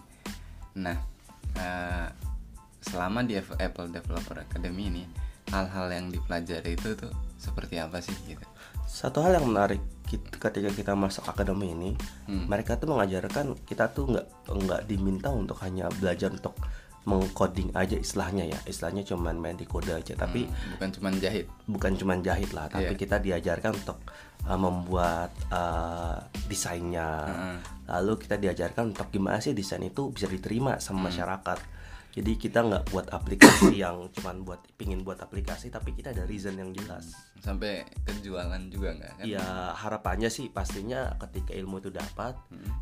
Nah, 0.81 0.97
eh, 1.59 2.09
selama 2.81 3.23
di 3.23 3.35
Apple 3.37 3.89
Developer 3.89 4.39
Academy 4.39 4.89
ini, 4.89 5.05
hal-hal 5.51 5.89
yang 5.89 6.07
dipelajari 6.09 6.77
itu 6.77 6.95
tuh 6.95 7.13
seperti 7.37 7.79
apa 7.79 7.99
sih 7.99 8.15
gitu? 8.25 8.45
Satu 8.85 9.21
hal 9.21 9.37
yang 9.37 9.47
menarik 9.47 9.81
ketika 10.09 10.49
kita 10.73 10.93
masuk 10.97 11.25
akademi 11.25 11.73
ini, 11.73 11.91
Hmm. 12.25 12.49
mereka 12.49 12.77
tuh 12.77 12.89
mengajarkan 12.89 13.53
kita 13.65 13.93
tuh 13.93 14.09
nggak 14.09 14.27
nggak 14.49 14.81
diminta 14.87 15.29
untuk 15.29 15.61
hanya 15.61 15.93
belajar 16.01 16.33
untuk 16.33 16.57
mengcoding 17.05 17.73
aja 17.73 17.97
istilahnya 17.97 18.45
ya, 18.45 18.59
istilahnya 18.65 19.01
cuma 19.03 19.33
main 19.33 19.57
di 19.57 19.65
kode 19.65 19.93
aja, 19.93 20.13
tapi 20.13 20.45
Hmm, 20.45 20.77
bukan 20.77 20.89
cuman 20.93 21.13
jahit. 21.17 21.47
bukan 21.65 21.93
cuma 21.97 22.13
jahit 22.21 22.51
lah, 22.53 22.69
tapi 22.69 22.93
Iya. 22.93 23.01
kita 23.01 23.17
diajarkan 23.17 23.73
untuk 23.77 23.99
uh, 24.45 24.59
membuat 24.61 25.33
uh, 25.49 26.21
desainnya. 26.49 27.09
Heeh. 27.25 27.57
Lalu 27.89 28.13
kita 28.21 28.37
diajarkan 28.37 28.93
untuk 28.93 29.09
gimana 29.09 29.41
sih 29.41 29.57
desain 29.57 29.81
itu 29.81 30.13
bisa 30.13 30.29
diterima 30.29 30.77
sama 30.81 31.09
masyarakat. 31.09 31.78
Jadi 32.19 32.35
kita 32.35 32.67
nggak 32.67 32.91
buat 32.91 33.07
aplikasi 33.15 33.79
yang 33.87 34.11
cuman 34.11 34.43
buat 34.43 34.59
pingin 34.75 35.07
buat 35.07 35.23
aplikasi, 35.23 35.71
tapi 35.71 35.95
kita 35.95 36.11
ada 36.11 36.27
reason 36.27 36.59
yang 36.59 36.75
jelas. 36.75 37.15
Sampai 37.39 37.87
kejualan 38.03 38.59
juga 38.67 38.99
nggak 38.99 39.23
kan? 39.23 39.25
Ya 39.25 39.71
harapannya 39.79 40.27
sih 40.27 40.51
pastinya 40.51 41.15
ketika 41.23 41.55
ilmu 41.55 41.79
itu 41.79 41.95
dapat, 41.95 42.35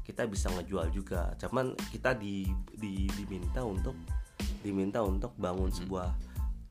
kita 0.08 0.24
bisa 0.24 0.48
ngejual 0.56 0.88
juga. 0.88 1.36
Cuman 1.36 1.76
kita 1.92 2.16
di, 2.16 2.48
di 2.80 3.04
diminta 3.12 3.60
untuk 3.60 3.92
diminta 4.64 5.04
untuk 5.04 5.36
bangun 5.36 5.68
sebuah 5.68 6.16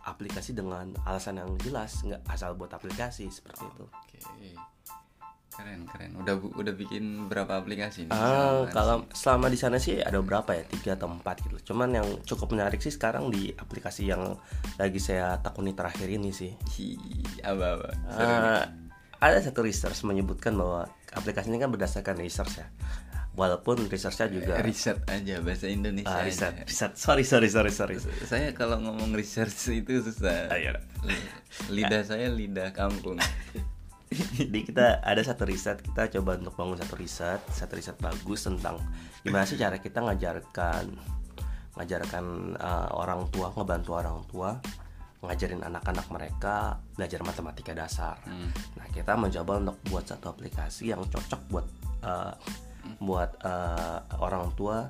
aplikasi 0.01 0.57
dengan 0.57 0.89
alasan 1.05 1.37
yang 1.37 1.53
jelas, 1.61 2.01
nggak 2.01 2.25
asal 2.33 2.57
buat 2.57 2.73
aplikasi 2.73 3.29
seperti 3.29 3.61
itu. 3.61 3.85
Oke. 3.85 4.17
Keren, 5.55 5.87
keren. 5.87 6.11
Udah 6.19 6.35
udah 6.35 6.73
bikin 6.75 7.31
berapa 7.31 7.55
aplikasi 7.55 8.11
nih? 8.11 8.11
Ah, 8.11 8.67
kalau 8.75 9.07
selama 9.15 9.47
di 9.47 9.55
sana 9.55 9.79
sih 9.79 10.03
ada 10.03 10.19
berapa 10.19 10.51
ya 10.51 10.67
tiga 10.67 10.99
atau 10.99 11.07
empat 11.07 11.47
gitu. 11.47 11.71
Cuman 11.71 11.95
yang 11.95 12.07
cukup 12.27 12.51
menarik 12.51 12.83
sih 12.83 12.91
sekarang 12.91 13.31
di 13.31 13.55
aplikasi 13.55 14.11
yang 14.11 14.35
lagi 14.75 14.99
saya 14.99 15.39
tekuni 15.39 15.71
terakhir 15.71 16.11
ini 16.11 16.35
sih. 16.35 16.51
Hi, 16.51 16.87
apa 17.47 17.65
apa? 17.79 17.89
Ah, 18.11 18.63
ada 19.23 19.39
satu 19.39 19.63
research 19.63 20.03
menyebutkan 20.03 20.59
bahwa 20.59 20.91
aplikasi 21.15 21.47
ini 21.47 21.63
kan 21.63 21.71
berdasarkan 21.71 22.19
research 22.19 22.59
ya. 22.59 22.67
Walaupun 23.35 23.87
researchnya 23.91 24.31
juga 24.31 24.59
riset 24.63 25.03
aja 25.11 25.43
bahasa 25.43 25.67
Indonesia. 25.71 26.07
ah, 26.07 26.23
aja. 26.23 26.27
riset, 26.27 26.53
riset. 26.67 26.91
Sorry, 26.99 27.23
sorry, 27.23 27.47
sorry, 27.47 27.71
sorry. 27.71 27.95
Saya 28.27 28.51
kalau 28.51 28.79
ngomong 28.79 29.15
research 29.15 29.55
itu 29.71 30.03
susah. 30.03 30.51
Ah, 30.51 30.59
iya. 30.59 30.79
Lidah 31.71 32.03
saya 32.03 32.27
lidah 32.31 32.75
kampung. 32.75 33.19
Jadi 34.39 34.59
kita 34.69 35.01
ada 35.01 35.21
satu 35.25 35.49
riset, 35.49 35.81
kita 35.81 36.07
coba 36.19 36.37
untuk 36.37 36.53
bangun 36.53 36.77
satu 36.77 36.95
riset, 36.97 37.41
satu 37.49 37.73
riset 37.73 37.97
bagus 37.97 38.45
tentang 38.45 38.77
gimana 39.25 39.43
sih 39.49 39.57
cara 39.57 39.81
kita 39.81 40.05
ngajarkan 40.05 40.93
ngajarkan 41.75 42.55
uh, 42.55 42.89
orang 42.95 43.27
tua, 43.33 43.51
ngebantu 43.51 43.91
orang 43.97 44.19
tua, 44.31 44.49
ngajarin 45.25 45.59
anak-anak 45.65 46.07
mereka 46.07 46.79
belajar 46.95 47.19
matematika 47.25 47.73
dasar. 47.75 48.15
Hmm. 48.23 48.47
Nah 48.79 48.87
kita 48.93 49.17
mencoba 49.17 49.59
untuk 49.59 49.77
buat 49.91 50.05
satu 50.07 50.31
aplikasi 50.31 50.93
yang 50.95 51.03
cocok 51.03 51.41
buat 51.51 51.67
uh, 52.05 52.33
buat 53.01 53.31
uh, 53.41 53.99
orang 54.21 54.53
tua 54.53 54.87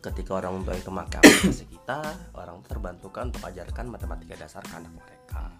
ketika 0.00 0.40
orang 0.40 0.64
tua 0.64 0.74
itu 0.74 0.90
pakai 0.90 1.18
aplikasi 1.22 1.64
kita, 1.68 2.00
orang 2.34 2.64
tua 2.64 2.68
terbantukan 2.72 3.24
untuk 3.30 3.44
ajarkan 3.44 3.84
matematika 3.86 4.34
dasar 4.34 4.64
ke 4.64 4.74
anak 4.74 4.92
mereka. 4.96 5.52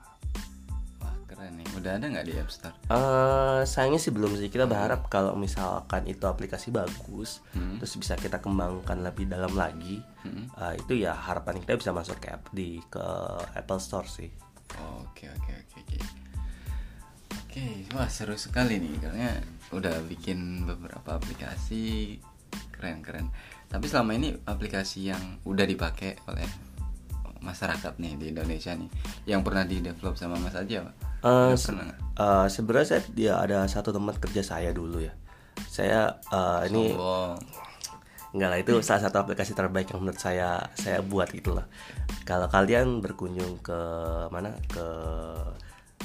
Nih. 1.49 1.65
Udah 1.73 1.97
ada 1.97 2.05
nggak 2.05 2.27
di 2.29 2.35
App 2.37 2.53
Store? 2.53 2.77
Eh, 2.93 3.61
sayangnya 3.65 3.97
sih 3.97 4.13
belum 4.13 4.37
sih 4.37 4.53
kita 4.53 4.69
berharap 4.69 5.09
kalau 5.09 5.33
misalkan 5.33 6.05
itu 6.05 6.29
aplikasi 6.29 6.69
bagus 6.69 7.41
Hmm. 7.57 7.81
terus 7.81 7.97
bisa 7.97 8.19
kita 8.21 8.45
kembangkan 8.45 9.01
lebih 9.01 9.25
dalam 9.25 9.57
lagi 9.57 10.05
Hmm. 10.21 10.53
eh, 10.53 10.77
itu 10.77 11.01
ya 11.01 11.17
harapan 11.17 11.65
kita 11.65 11.81
bisa 11.81 11.91
masuk 11.97 12.21
ke 12.21 12.29
app 12.29 12.53
di 12.53 12.77
ke 12.93 13.01
Apple 13.57 13.81
Store 13.81 14.05
sih 14.05 14.29
Oke 15.03 15.27
oke 15.27 15.53
oke 15.57 15.77
oke. 15.83 15.99
Oke, 17.51 17.83
wah 17.99 18.07
seru 18.07 18.39
sekali 18.39 18.79
nih 18.79 18.95
karena 19.03 19.35
udah 19.75 20.07
bikin 20.07 20.63
beberapa 20.63 21.19
aplikasi 21.19 22.15
keren-keren. 22.71 23.27
Tapi 23.67 23.91
selama 23.91 24.15
ini 24.15 24.31
aplikasi 24.47 25.11
yang 25.11 25.43
udah 25.43 25.67
dipakai 25.67 26.23
oleh 26.31 26.47
masyarakat 27.43 27.99
nih 27.99 28.15
di 28.15 28.27
Indonesia 28.31 28.71
nih, 28.71 28.87
yang 29.27 29.43
pernah 29.43 29.67
di 29.67 29.83
develop 29.83 30.15
sama 30.15 30.39
Mas 30.39 30.55
aja, 30.55 30.87
Pak? 30.87 30.95
Se- 31.55 31.73
eh, 32.17 32.47
sebenarnya 32.49 32.89
saya 32.89 33.03
dia 33.13 33.33
ada 33.37 33.65
satu 33.65 33.91
tempat 33.91 34.17
kerja 34.19 34.41
saya 34.41 34.73
dulu 34.73 35.01
ya 35.01 35.13
saya 35.69 36.17
eh, 36.33 36.61
ini 36.73 36.93
Sombong. 36.93 37.37
Enggak 38.31 38.49
lah 38.49 38.59
itu 38.63 38.75
salah 38.81 39.03
satu 39.03 39.27
aplikasi 39.27 39.59
terbaik 39.59 39.91
yang 39.91 40.07
menurut 40.07 40.23
saya 40.23 40.63
saya 40.79 41.03
buat 41.03 41.35
gitu 41.35 41.51
loh. 41.51 41.67
Kalau 42.23 42.47
kalian 42.47 43.03
berkunjung 43.03 43.59
ke 43.59 43.81
mana 44.31 44.55
ke 44.71 44.87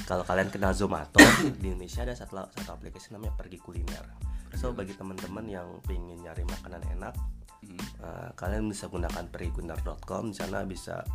kalau 0.02 0.26
kalian 0.26 0.50
kenal 0.50 0.74
Zomato 0.74 1.22
di 1.62 1.70
Indonesia 1.70 2.02
ada 2.02 2.18
satu 2.18 2.42
satu 2.50 2.70
aplikasi 2.74 3.14
namanya 3.14 3.30
Pergi 3.38 3.62
Kuliner. 3.62 4.02
So 4.58 4.74
bagi 4.74 4.98
teman-teman 4.98 5.46
yang 5.46 5.78
pengen 5.86 6.18
nyari 6.18 6.42
makanan 6.42 6.82
enak, 6.98 7.14
Hmm. 7.56 7.78
eh, 7.78 8.28
kalian 8.36 8.68
bisa 8.68 8.90
gunakan 8.90 9.24
pergikuliner.com. 9.30 10.30
Di 10.30 10.36
sana 10.36 10.66
bisa 10.66 11.06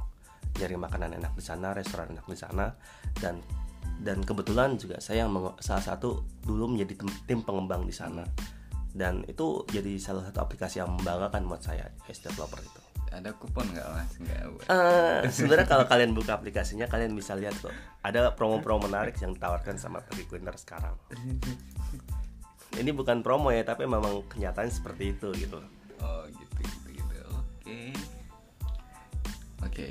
nyari 0.58 0.76
makanan 0.76 1.20
enak 1.20 1.36
di 1.36 1.44
sana, 1.44 1.72
restoran 1.72 2.12
enak 2.12 2.24
di 2.26 2.36
sana 2.36 2.72
dan 3.20 3.40
dan 4.02 4.26
kebetulan 4.26 4.76
juga 4.82 4.98
saya 4.98 5.26
yang 5.26 5.34
salah 5.62 5.84
satu 5.84 6.26
dulu 6.42 6.74
menjadi 6.74 7.06
tim, 7.30 7.46
pengembang 7.46 7.86
di 7.86 7.94
sana 7.94 8.26
dan 8.92 9.24
itu 9.30 9.64
jadi 9.72 9.96
salah 10.02 10.28
satu 10.28 10.44
aplikasi 10.44 10.84
yang 10.84 10.92
membanggakan 11.00 11.48
buat 11.48 11.64
saya 11.64 11.88
as 12.12 12.20
developer 12.20 12.60
itu. 12.60 12.82
Ada 13.12 13.36
kupon 13.36 13.68
nggak 13.76 13.88
mas? 13.92 14.12
Nggak. 14.24 14.44
Eh, 14.72 15.20
sebenarnya 15.28 15.68
kalau 15.68 15.84
kalian 15.84 16.16
buka 16.16 16.40
aplikasinya 16.40 16.88
kalian 16.88 17.12
bisa 17.12 17.36
lihat 17.36 17.56
kok 17.60 17.72
ada 18.04 18.32
promo-promo 18.36 18.88
menarik 18.88 19.20
yang 19.20 19.36
ditawarkan 19.36 19.76
sama 19.76 20.00
Kuliner 20.08 20.56
sekarang. 20.56 20.96
Ini 22.72 22.92
bukan 22.96 23.20
promo 23.20 23.52
ya 23.52 23.68
tapi 23.68 23.84
memang 23.84 24.24
kenyataan 24.32 24.72
seperti 24.72 25.12
itu 25.12 25.28
gitu. 25.36 25.60
Oh 26.00 26.24
gitu 26.32 26.60
gitu 26.64 26.88
gitu. 27.04 27.16
Oke. 27.36 27.80
Oke. 29.68 29.88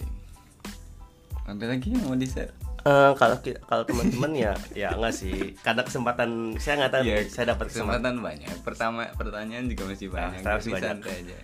Ada 1.45 1.77
lagi 1.77 1.93
yang 1.93 2.09
mau 2.09 2.17
di 2.17 2.25
share? 2.25 2.53
Eh, 2.81 3.13
kalau 3.13 3.37
kalau 3.67 3.85
teman-teman 3.85 4.33
ya 4.33 4.53
ya 4.73 4.89
enggak 4.91 5.13
sih 5.13 5.53
karena 5.61 5.85
kesempatan 5.85 6.57
saya 6.57 6.81
nggak 6.81 6.93
tahu 6.93 7.03
Iya, 7.05 7.17
saya 7.29 7.45
dapat 7.53 7.67
kesempatan 7.69 8.01
kesempatan 8.01 8.15
banyak. 8.19 8.55
Pertama 8.65 9.01
pertanyaan 9.13 9.69
juga 9.69 9.83
masih 9.85 10.09
Ah, 10.09 10.33
banyak. 10.33 10.41
masih 10.41 10.49
Tapi 10.49 10.69
banyak. 10.73 10.89
santai 10.97 11.15
aja. 11.21 11.37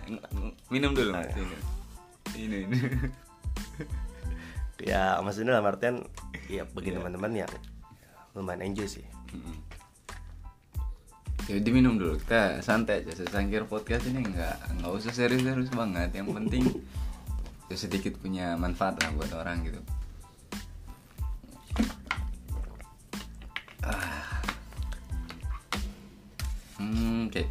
Minum 0.67 0.91
dulu 0.91 1.13
Ah, 1.13 1.21
mas. 1.21 1.29
ya. 1.29 1.37
Ini. 1.37 1.57
Ini. 2.37 2.59
ya 4.81 5.17
maksudnya 5.19 5.53
dalam 5.53 5.65
artian 5.65 5.95
ya 6.47 6.65
bagi 6.67 6.89
Iya. 6.89 6.97
teman-teman 7.01 7.31
yang 7.35 7.51
lumayan 8.33 8.61
enjoy 8.63 8.85
sih. 8.87 9.05
Mm-mm. 9.29 9.57
Oke, 11.39 11.63
diminum 11.63 11.95
dulu. 11.95 12.17
Kita 12.17 12.59
santai 12.59 13.01
aja. 13.01 13.13
Sesangkir 13.15 13.63
podcast 13.65 14.03
ini 14.05 14.19
nggak 14.21 14.77
nggak 14.77 14.91
usah 14.91 15.11
serius-serius 15.11 15.69
banget. 15.69 16.11
Yang 16.13 16.27
penting 16.33 16.63
ya 17.67 17.75
sedikit 17.75 18.17
punya 18.17 18.53
manfaat 18.53 18.99
lah 18.99 19.13
buat 19.13 19.31
orang 19.33 19.63
gitu. 19.63 19.79
Hmm, 26.77 27.27
oke. 27.27 27.43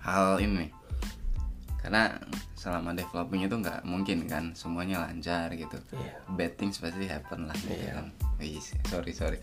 Hal 0.00 0.38
ini. 0.38 0.70
Karena 1.80 2.16
selama 2.54 2.96
developing 2.96 3.44
itu 3.44 3.56
nggak 3.60 3.84
mungkin 3.84 4.24
kan 4.24 4.56
semuanya 4.56 5.04
lancar 5.04 5.52
gitu. 5.52 5.76
Iya. 5.92 6.14
Bad 6.32 6.56
things 6.56 6.80
pasti 6.80 7.04
happen 7.04 7.44
lah 7.44 7.56
gitu 7.58 7.76
Iya. 7.76 8.00
kan. 8.00 8.06
Wih, 8.40 8.62
sorry 8.88 9.12
sorry. 9.12 9.38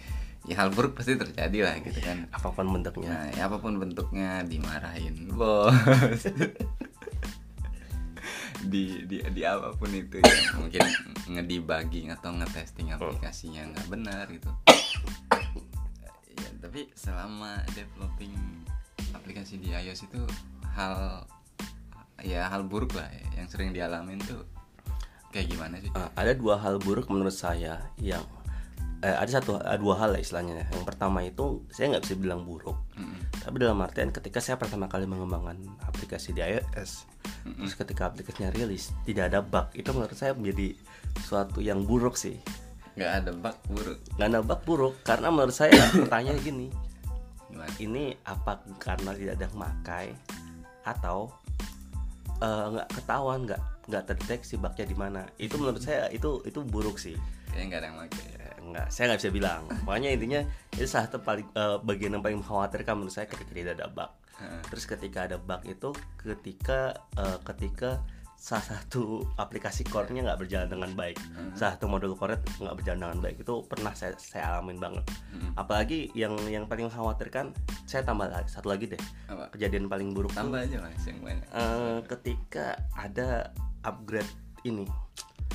Ya 0.49 0.57
hal 0.57 0.73
buruk 0.73 0.97
pasti 0.97 1.13
terjadi 1.13 1.69
lah 1.69 1.77
gitu 1.85 2.01
kan. 2.01 2.25
Apa 2.33 2.49
pun 2.49 2.65
bentuknya. 2.73 3.13
Nah, 3.13 3.27
ya 3.37 3.45
apa 3.45 3.61
pun 3.61 3.77
bentuknya 3.77 4.41
dimarahin, 4.41 5.29
bos. 5.37 6.25
di, 8.61 9.05
di 9.09 9.17
di 9.21 9.41
apa 9.41 9.73
pun 9.73 9.89
itu 9.89 10.17
ya 10.21 10.37
mungkin 10.57 10.81
ngedebugging 11.29 12.13
atau 12.13 12.29
ngetesting 12.33 12.89
aplikasinya 12.89 13.69
nggak 13.69 13.87
benar 13.89 14.25
gitu. 14.33 14.49
Ya, 16.71 16.87
tapi 16.87 16.87
selama 16.95 17.59
developing 17.75 18.31
aplikasi 19.11 19.59
di 19.59 19.75
iOS 19.75 20.07
itu 20.07 20.23
hal 20.71 21.27
ya 22.23 22.47
hal 22.47 22.63
buruk 22.63 22.95
lah 22.95 23.11
ya, 23.11 23.43
yang 23.43 23.47
sering 23.51 23.75
dialamin 23.75 24.23
tuh 24.23 24.47
kayak 25.35 25.51
gimana 25.51 25.83
sih? 25.83 25.91
Uh, 25.91 26.07
ada 26.15 26.31
dua 26.31 26.55
hal 26.55 26.79
buruk 26.79 27.11
menurut 27.11 27.35
saya 27.35 27.91
yang 27.99 28.23
eh, 29.03 29.11
ada 29.11 29.27
satu 29.27 29.59
ada 29.59 29.75
dua 29.75 29.99
hal 29.99 30.15
lah 30.15 30.21
istilahnya. 30.23 30.63
Yang 30.71 30.85
pertama 30.87 31.19
itu 31.27 31.67
saya 31.75 31.91
nggak 31.91 32.07
bisa 32.07 32.15
bilang 32.15 32.47
buruk, 32.47 32.79
Mm-mm. 32.95 33.19
tapi 33.43 33.55
dalam 33.59 33.79
artian 33.83 34.15
ketika 34.15 34.39
saya 34.39 34.55
pertama 34.55 34.87
kali 34.87 35.03
mengembangkan 35.09 35.59
aplikasi 35.83 36.31
di 36.31 36.39
iOS, 36.39 37.03
terus 37.43 37.75
ketika 37.75 38.07
aplikasinya 38.07 38.53
rilis 38.55 38.95
tidak 39.03 39.33
ada 39.33 39.43
bug, 39.43 39.67
itu 39.75 39.89
menurut 39.91 40.15
saya 40.15 40.31
menjadi 40.31 40.77
suatu 41.19 41.59
yang 41.59 41.83
buruk 41.83 42.15
sih. 42.15 42.39
Nggak 42.95 43.11
ada 43.23 43.31
bug 43.31 43.57
buruk 43.71 43.99
Nggak 44.19 44.27
ada 44.27 44.39
bug 44.43 44.61
buruk 44.67 44.93
karena 45.07 45.27
menurut 45.31 45.55
saya 45.55 45.71
pertanyaan 46.03 46.39
gini, 46.43 46.67
gimana? 47.47 47.71
ini 47.79 48.03
apa 48.27 48.59
karena 48.77 49.15
tidak 49.15 49.33
ada 49.39 49.43
yang 49.47 49.55
memakai 49.55 50.07
atau 50.83 51.17
eh, 52.41 52.65
nggak 52.75 52.87
ketahuan 52.99 53.39
nggak 53.47 53.61
nggak 53.87 54.03
terdeteksi 54.07 54.55
bugnya 54.59 54.85
di 54.85 54.95
mana? 54.97 55.21
Itu 55.39 55.55
menurut 55.57 55.81
saya 55.81 56.11
itu 56.11 56.43
itu 56.43 56.59
buruk 56.61 56.99
sih. 56.99 57.15
Kayaknya 57.51 57.65
nggak 57.67 57.79
ada 57.79 57.87
yang 57.87 57.97
pakai. 58.07 58.23
ya. 58.27 58.41
Enggak 58.61 58.87
saya 58.93 59.03
nggak 59.11 59.19
bisa 59.25 59.31
bilang 59.33 59.61
pokoknya 59.83 60.09
intinya 60.13 60.41
itu 60.77 60.85
salah 60.85 61.09
satu 61.09 61.17
paling 61.25 61.47
eh, 61.49 61.77
bagian 61.81 62.13
yang 62.13 62.23
paling 62.23 62.39
mengkhawatirkan 62.39 62.93
menurut 62.93 63.11
saya 63.11 63.25
ketika 63.25 63.51
tidak 63.51 63.73
ada 63.81 63.87
bug 63.89 64.11
Heeh. 64.37 64.61
terus 64.69 64.83
ketika 64.85 65.19
ada 65.25 65.37
bug 65.41 65.61
itu 65.65 65.89
ketika 66.21 66.79
eh, 67.17 67.37
ketika 67.41 67.99
salah 68.41 68.65
satu 68.65 69.21
aplikasi 69.37 69.85
core-nya 69.85 70.25
nggak 70.25 70.39
berjalan 70.39 70.65
dengan 70.67 70.89
baik 70.91 71.13
salah 71.53 71.77
satu 71.77 71.85
modul 71.85 72.17
core 72.17 72.41
nggak 72.57 72.73
berjalan 72.73 72.99
dengan 73.05 73.19
baik 73.21 73.37
itu 73.37 73.53
pernah 73.63 73.93
saya 73.93 74.17
saya 74.17 74.57
alamin 74.57 74.81
banget 74.81 75.05
Mm. 75.31 75.53
apalagi 75.55 76.09
yang 76.11 76.33
yang 76.47 76.65
paling 76.65 76.85
mengkhawatirkan 76.85 77.53
saya 77.85 78.01
tambah 78.01 78.25
lagi 78.25 78.49
satu 78.49 78.67
lagi 78.67 78.89
deh 78.89 79.01
Apa? 79.27 79.53
kejadian 79.53 79.85
paling 79.85 80.09
buruk 80.09 80.27
tuh, 80.29 80.41
Tambah 80.41 80.57
aja 80.59 80.77
mas 80.81 81.05
yang 81.05 81.21
banyak. 81.21 81.45
eh, 81.45 81.97
ketika 82.09 82.65
ada 82.91 83.53
upgrade 83.81 84.27
ini 84.63 84.89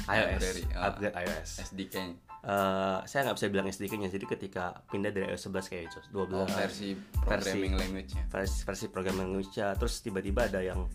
iOS 0.06 0.38
Library, 0.38 0.64
oh. 0.72 0.82
upgrade 0.84 1.14
iOS 1.18 1.50
SDK-nya. 1.66 2.14
Eh, 2.40 2.98
saya 3.04 3.20
nggak 3.24 3.36
bisa 3.36 3.46
bilang 3.48 3.66
SDK-nya 3.66 4.08
jadi 4.08 4.26
ketika 4.28 4.64
pindah 4.86 5.10
dari 5.10 5.26
iOS 5.28 5.44
11 5.44 5.66
ke 5.66 5.74
iOS 5.82 6.06
12 6.08 6.30
Oh, 6.32 6.46
versi 6.48 6.94
programming 7.18 7.74
language-nya. 7.74 8.22
versi, 8.28 8.58
versi 8.62 8.84
programming 8.86 9.26
language-nya 9.28 9.74
terus 9.74 9.98
tiba-tiba 9.98 10.46
ada 10.46 10.62
yang 10.62 10.86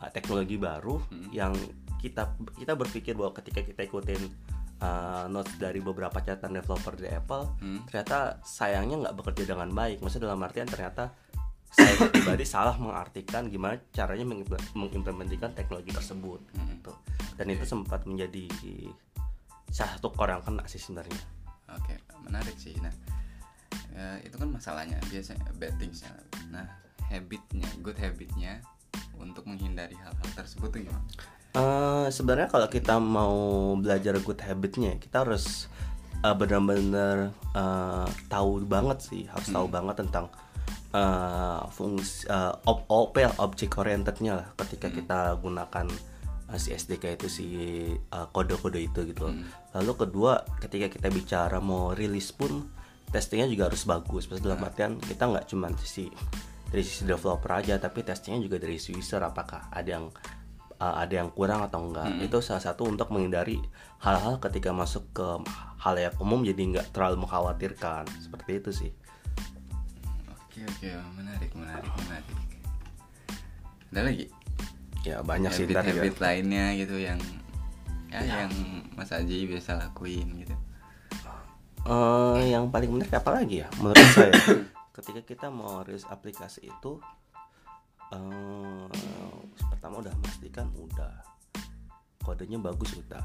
uh, 0.00 0.10
teknologi 0.10 0.56
baru 0.56 0.98
yang 1.30 1.52
kita 2.00 2.32
kita 2.56 2.72
berpikir 2.74 3.12
bahwa 3.12 3.36
ketika 3.36 3.60
kita 3.60 3.84
ikutin 3.84 4.20
uh, 4.80 5.28
notes 5.28 5.52
dari 5.60 5.84
beberapa 5.84 6.16
catatan 6.18 6.56
developer 6.56 6.96
di 6.96 7.08
Apple 7.12 7.44
Hmm. 7.60 7.80
ternyata 7.84 8.40
sayangnya 8.42 9.08
nggak 9.08 9.16
bekerja 9.20 9.44
dengan 9.52 9.68
baik 9.70 10.00
maksudnya 10.00 10.32
dalam 10.32 10.40
artian 10.40 10.64
ternyata 10.66 11.12
saya 11.70 12.10
pribadi 12.10 12.42
salah 12.42 12.74
mengartikan 12.80 13.46
gimana 13.46 13.78
caranya 13.94 14.26
mengimpl- 14.26 14.58
mengimplementasikan 14.74 15.54
teknologi 15.54 15.92
tersebut 15.94 16.40
Hmm. 16.56 16.66
gitu. 16.74 16.92
dan 17.38 17.46
itu 17.48 17.64
sempat 17.64 18.04
menjadi 18.04 18.48
salah 19.70 19.96
satu 19.96 20.12
orang 20.18 20.42
kena 20.42 20.64
sih 20.66 20.80
sebenarnya 20.82 21.20
Oke, 21.70 21.94
menarik 22.26 22.58
sih. 22.58 22.74
Nah, 22.82 22.90
ya, 23.94 24.18
itu 24.26 24.34
kan 24.34 24.50
masalahnya 24.50 24.98
biasanya 25.06 25.46
bad 25.54 25.70
things-nya. 25.78 26.10
Nah, 26.50 26.66
habitnya, 27.06 27.70
good 27.78 27.94
habitnya 27.94 28.58
untuk 29.20 29.46
menghindari 29.46 29.96
hal-hal 29.98 30.28
tersebut 30.36 30.68
tuh 30.70 30.80
gimana? 30.86 31.04
Eh, 31.50 32.06
sebenarnya 32.14 32.48
kalau 32.48 32.68
kita 32.70 33.02
mau 33.02 33.74
belajar 33.74 34.14
good 34.22 34.38
habitnya 34.42 34.94
kita 35.02 35.26
harus 35.26 35.66
eh, 36.22 36.34
benar-benar 36.34 37.34
eh, 37.54 38.08
tahu 38.30 38.62
banget 38.66 38.98
sih 39.02 39.22
harus 39.26 39.48
tahu 39.50 39.66
banget 39.66 40.06
tentang 40.06 40.30
eh, 40.94 41.60
fungsi 41.74 42.30
eh, 42.30 42.54
ob- 42.70 42.86
OP 42.86 43.18
object 43.42 43.72
orientednya 43.78 44.38
lah 44.38 44.48
ketika 44.58 44.94
kita 44.94 45.34
gunakan 45.42 45.90
uh, 46.50 46.58
si 46.58 46.74
SDK 46.74 47.16
itu 47.16 47.28
si 47.30 47.46
uh, 48.10 48.26
kode-kode 48.34 48.82
itu 48.82 49.00
gitu. 49.06 49.30
Lalu 49.74 49.92
kedua 49.94 50.42
ketika 50.58 50.90
kita 50.90 51.08
bicara 51.08 51.62
mau 51.62 51.94
rilis 51.94 52.34
pun 52.34 52.66
testingnya 53.14 53.46
juga 53.46 53.70
harus 53.70 53.86
bagus. 53.86 54.26
Maksudnya 54.26 54.54
dalam 54.54 54.66
artian 54.66 54.92
kita 54.98 55.30
nggak 55.30 55.46
cuma 55.46 55.70
sisi 55.78 56.10
dari 56.70 56.82
sisi 56.86 57.02
developer 57.04 57.50
aja, 57.50 57.76
tapi 57.82 58.06
testingnya 58.06 58.46
juga 58.46 58.56
dari 58.62 58.78
si 58.78 58.94
user 58.94 59.20
apakah 59.20 59.68
ada 59.74 60.00
yang 60.00 60.06
uh, 60.78 60.96
ada 61.02 61.14
yang 61.20 61.28
kurang 61.34 61.66
atau 61.66 61.82
enggak. 61.82 62.08
Itu 62.22 62.40
salah 62.40 62.62
satu 62.62 62.86
untuk 62.86 63.10
menghindari 63.10 63.60
hal-hal 64.00 64.38
ketika 64.38 64.70
masuk 64.72 65.04
ke 65.12 65.28
hal 65.82 65.94
yang 65.98 66.14
umum 66.22 66.40
jadi 66.46 66.62
nggak 66.78 66.86
terlalu 66.94 67.26
mengkhawatirkan. 67.26 68.06
Seperti 68.22 68.50
itu 68.62 68.70
sih. 68.72 68.90
Oke 70.30 70.64
oke 70.64 70.88
menarik 71.18 71.50
menarik 71.52 71.92
menarik. 72.06 72.36
Ada 73.90 74.02
lagi 74.06 74.26
Ya 75.00 75.24
banyak 75.24 75.48
sih 75.56 75.64
ntar 75.64 75.80
juga. 75.80 76.04
habit-habit 76.04 76.16
lainnya 76.20 76.76
gitu 76.76 77.00
yang 77.00 77.16
ya, 78.12 78.20
yang 78.20 78.52
Mas 78.92 79.08
Aji 79.16 79.48
biasa 79.48 79.80
lakuin 79.80 80.44
gitu. 80.44 80.52
Eh, 81.88 82.40
yang 82.52 82.68
paling 82.68 82.92
menarik 82.92 83.16
apa 83.16 83.40
lagi 83.40 83.64
ya 83.64 83.68
menurut 83.80 83.96
saya 84.12 84.36
ketika 84.90 85.20
kita 85.22 85.46
mau 85.48 85.82
rilis 85.82 86.04
aplikasi 86.06 86.66
itu 86.66 86.98
eh 88.10 88.86
pertama 89.70 90.02
udah 90.02 90.14
memastikan 90.18 90.66
udah 90.74 91.12
kodenya 92.20 92.58
bagus 92.58 92.98
udah. 92.98 93.22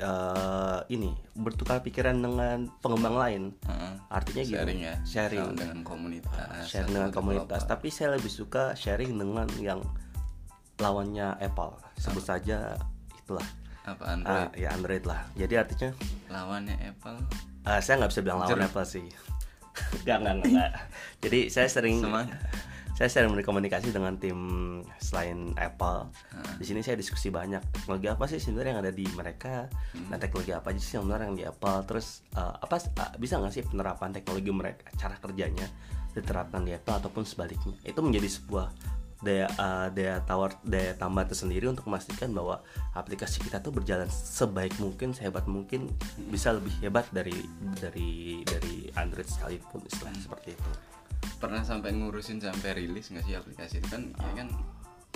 Eh, 0.00 0.80
ini 0.96 1.12
bertukar 1.36 1.84
pikiran 1.84 2.16
dengan 2.16 2.72
pengembang 2.80 3.16
lain. 3.20 3.42
Heeh. 3.68 3.92
artinya 4.10 4.42
gini 4.42 4.56
sharing 4.56 4.80
ya 4.80 4.94
sharing. 5.04 5.46
dengan 5.54 5.80
komunitas 5.84 6.66
sharing 6.66 6.90
dengan 6.90 7.10
komunitas. 7.12 7.62
Developer. 7.62 7.70
tapi 7.78 7.88
saya 7.92 8.08
lebih 8.16 8.32
suka 8.32 8.72
sharing 8.74 9.12
dengan 9.14 9.46
yang 9.60 9.84
lawannya 10.80 11.36
Apple. 11.38 11.76
Sebut 12.00 12.24
saja 12.24 12.80
itulah. 13.12 13.44
Apa 13.84 14.02
Ah, 14.02 14.12
Android? 14.16 14.48
ya 14.56 14.68
Android 14.72 15.04
lah. 15.04 15.20
Jadi 15.36 15.54
artinya 15.60 15.90
lawannya 16.32 16.76
Apple? 16.80 17.18
Ah, 17.68 17.78
saya 17.84 18.00
nggak 18.00 18.10
bisa 18.16 18.22
bilang 18.24 18.40
lawan. 18.40 18.64
Apple 18.64 18.86
sih. 18.88 19.04
Gak, 20.06 20.18
nggak, 20.22 20.34
nggak. 20.46 20.70
Jadi 21.20 21.40
saya 21.52 21.68
sering 21.68 22.00
Semangat. 22.00 22.38
saya 22.96 23.08
sering 23.08 23.32
berkomunikasi 23.32 23.96
dengan 23.96 24.20
tim 24.20 24.38
selain 25.00 25.56
Apple. 25.56 26.12
Di 26.60 26.64
sini 26.68 26.84
saya 26.84 27.00
diskusi 27.00 27.32
banyak 27.32 27.60
teknologi 27.72 28.06
apa 28.12 28.24
sih 28.28 28.36
sebenarnya 28.36 28.70
yang 28.76 28.82
ada 28.84 28.92
di 28.92 29.06
mereka, 29.16 29.66
dan 29.96 30.18
teknologi 30.20 30.52
apa 30.52 30.68
aja 30.72 30.80
sih 30.80 30.94
yang 31.00 31.08
benar 31.08 31.20
yang 31.24 31.36
di 31.36 31.44
Apple. 31.48 31.78
Terus 31.88 32.28
eh, 32.36 32.54
apa 32.60 32.76
ah, 33.00 33.10
bisa 33.16 33.40
nggak 33.40 33.52
sih 33.52 33.64
penerapan 33.64 34.12
teknologi 34.12 34.50
mereka, 34.52 34.84
cara 35.00 35.16
kerjanya 35.16 35.64
diterapkan 36.12 36.60
di 36.60 36.76
Apple 36.76 37.00
ataupun 37.00 37.24
sebaliknya? 37.24 37.72
Itu 37.88 38.04
menjadi 38.04 38.28
sebuah 38.28 38.99
daya 39.20 39.46
eh, 39.46 39.88
daya 39.92 40.16
tawar 40.24 40.56
daya 40.64 40.96
tambah 40.96 41.28
tersendiri 41.28 41.68
untuk 41.68 41.84
memastikan 41.86 42.32
bahwa 42.32 42.64
aplikasi 42.92 43.44
kita 43.44 43.60
tuh 43.60 43.68
berjalan 43.70 44.08
sebaik 44.08 44.72
mungkin 44.80 45.12
sehebat 45.12 45.44
mungkin 45.44 45.92
bisa 46.32 46.56
lebih 46.56 46.72
hebat 46.80 47.04
dari 47.12 47.36
dari 47.76 48.40
dari 48.48 48.88
Android 48.96 49.28
sekalipun 49.28 49.84
istilah 49.84 50.12
seperti 50.16 50.56
itu. 50.56 50.70
Pernah 51.36 51.60
sampai 51.60 51.92
ngurusin 51.92 52.40
sampai 52.40 52.80
rilis 52.80 53.12
nggak 53.12 53.24
sih 53.24 53.36
aplikasi 53.36 53.84
itu? 53.84 53.88
Kan 53.92 54.08
ya 54.16 54.32
kan 54.44 54.48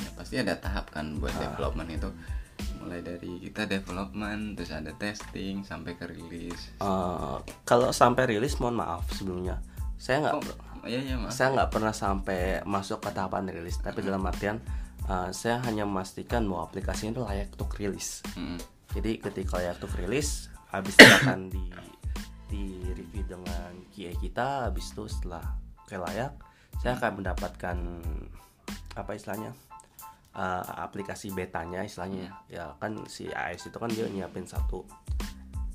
ya 0.00 0.10
pasti 0.18 0.34
ada 0.36 0.52
tahap 0.60 0.92
kan 0.92 1.16
buat 1.16 1.32
Ah. 1.40 1.48
development 1.48 1.88
itu. 1.88 2.10
Mulai 2.84 3.00
dari 3.00 3.40
kita 3.40 3.64
development 3.64 4.60
terus 4.60 4.68
ada 4.70 4.92
testing 5.00 5.64
sampai 5.64 5.96
ke 5.96 6.04
rilis. 6.04 6.76
Eh, 6.78 7.36
kalau 7.64 7.88
sampai 7.88 8.36
rilis 8.36 8.60
mohon 8.60 8.76
maaf 8.76 9.08
sebelumnya. 9.16 9.64
Saya 9.96 10.28
nggak 10.28 10.34
kok 10.44 10.60
ya 10.86 11.00
ya 11.00 11.16
mas. 11.18 11.34
Saya 11.34 11.52
nggak 11.56 11.70
pernah 11.72 11.94
sampai 11.94 12.60
masuk 12.64 13.02
ke 13.02 13.10
tahapan 13.10 13.50
rilis 13.50 13.80
tapi 13.80 14.00
dalam 14.04 14.22
artian 14.24 14.60
eh, 15.08 15.30
saya 15.34 15.60
hanya 15.66 15.84
memastikan 15.88 16.46
bahwa 16.46 16.68
aplikasinya 16.68 17.20
itu 17.20 17.22
layak 17.24 17.48
untuk 17.56 17.70
rilis. 17.76 18.22
Mm. 18.38 18.58
Jadi 18.94 19.10
ketika 19.18 19.58
layak 19.58 19.82
untuk 19.82 19.94
rilis, 19.98 20.52
habis 20.70 20.94
itu 20.94 21.10
akan 21.24 21.50
di 21.50 21.64
di 22.54 22.64
review 22.94 23.24
dengan 23.26 23.72
QA 23.90 24.14
kita, 24.22 24.70
habis 24.70 24.94
itu 24.94 25.04
setelah 25.10 25.42
oke 25.82 25.96
layak, 25.98 26.32
saya 26.78 26.94
akan 26.94 27.24
mendapatkan 27.24 27.76
apa 28.94 29.10
istilahnya 29.18 29.50
eh, 30.38 30.64
aplikasi 30.78 31.34
betanya 31.34 31.82
istilahnya 31.82 32.30
ya. 32.46 32.78
Kan 32.78 33.02
si 33.10 33.26
AS 33.34 33.66
itu 33.66 33.74
kan 33.74 33.90
dia 33.90 34.06
nyiapin 34.06 34.46
satu 34.46 34.86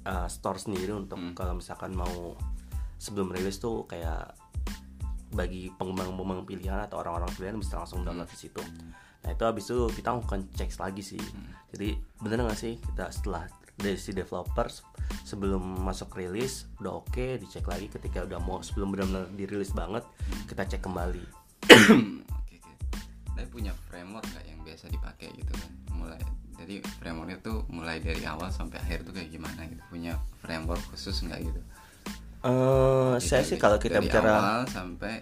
eh, 0.07 0.27
store 0.31 0.59
sendiri 0.61 0.95
untuk 0.95 1.19
kalau 1.35 1.59
misalkan 1.59 1.91
mau 1.91 2.39
sebelum 2.99 3.31
rilis 3.31 3.59
tuh 3.59 3.87
kayak 3.87 4.38
bagi 5.29 5.69
pengembang-pengembang 5.77 6.45
pilihan 6.45 6.81
atau 6.89 7.01
orang-orang 7.01 7.29
pilihan 7.37 7.57
bisa 7.57 7.77
langsung 7.77 8.01
download 8.01 8.29
di 8.29 8.37
situ. 8.37 8.61
Nah 9.25 9.29
itu 9.35 9.43
habis 9.45 9.69
itu 9.69 9.77
kita 9.93 10.15
lakukan 10.15 10.49
cek 10.57 10.69
lagi 10.81 11.03
sih. 11.05 11.21
Jadi 11.73 11.93
bener 12.17 12.45
nggak 12.45 12.57
sih? 12.57 12.81
Kita 12.81 13.13
setelah 13.13 13.45
dari 13.79 13.95
si 13.95 14.11
developers 14.11 14.83
sebelum 15.23 15.61
masuk 15.85 16.11
rilis 16.19 16.67
udah 16.83 16.99
oke 16.99 17.39
dicek 17.39 17.63
lagi 17.65 17.87
ketika 17.87 18.27
udah 18.27 18.39
mau 18.43 18.59
sebelum 18.59 18.91
benar-benar 18.91 19.31
dirilis 19.33 19.71
banget 19.71 20.03
kita 20.49 20.65
cek 20.65 20.81
kembali. 20.83 21.25
oke 22.35 22.55
oke. 22.59 22.73
Tapi 23.37 23.47
punya 23.53 23.71
framework 23.87 24.25
nggak 24.25 24.45
yang 24.49 24.59
biasa 24.65 24.91
dipakai 24.91 25.29
gitu 25.37 25.53
kan? 25.53 25.71
Mulai 25.93 26.19
jadi 26.59 26.83
frameworknya 26.99 27.39
tuh 27.39 27.63
mulai 27.71 28.03
dari 28.03 28.19
awal 28.27 28.51
sampai 28.51 28.83
akhir 28.83 29.07
tuh 29.07 29.15
kayak 29.15 29.31
gimana 29.31 29.63
gitu? 29.69 29.79
Punya 29.87 30.19
framework 30.43 30.81
khusus 30.91 31.23
nggak 31.23 31.39
gitu 31.47 31.61
Eh 32.39 33.15
saya 33.19 33.43
sih 33.43 33.59
kalau 33.59 33.75
kita 33.75 33.99
dari 33.99 34.07
bicara 34.07 34.31
awal 34.31 34.61
sampai 34.63 35.19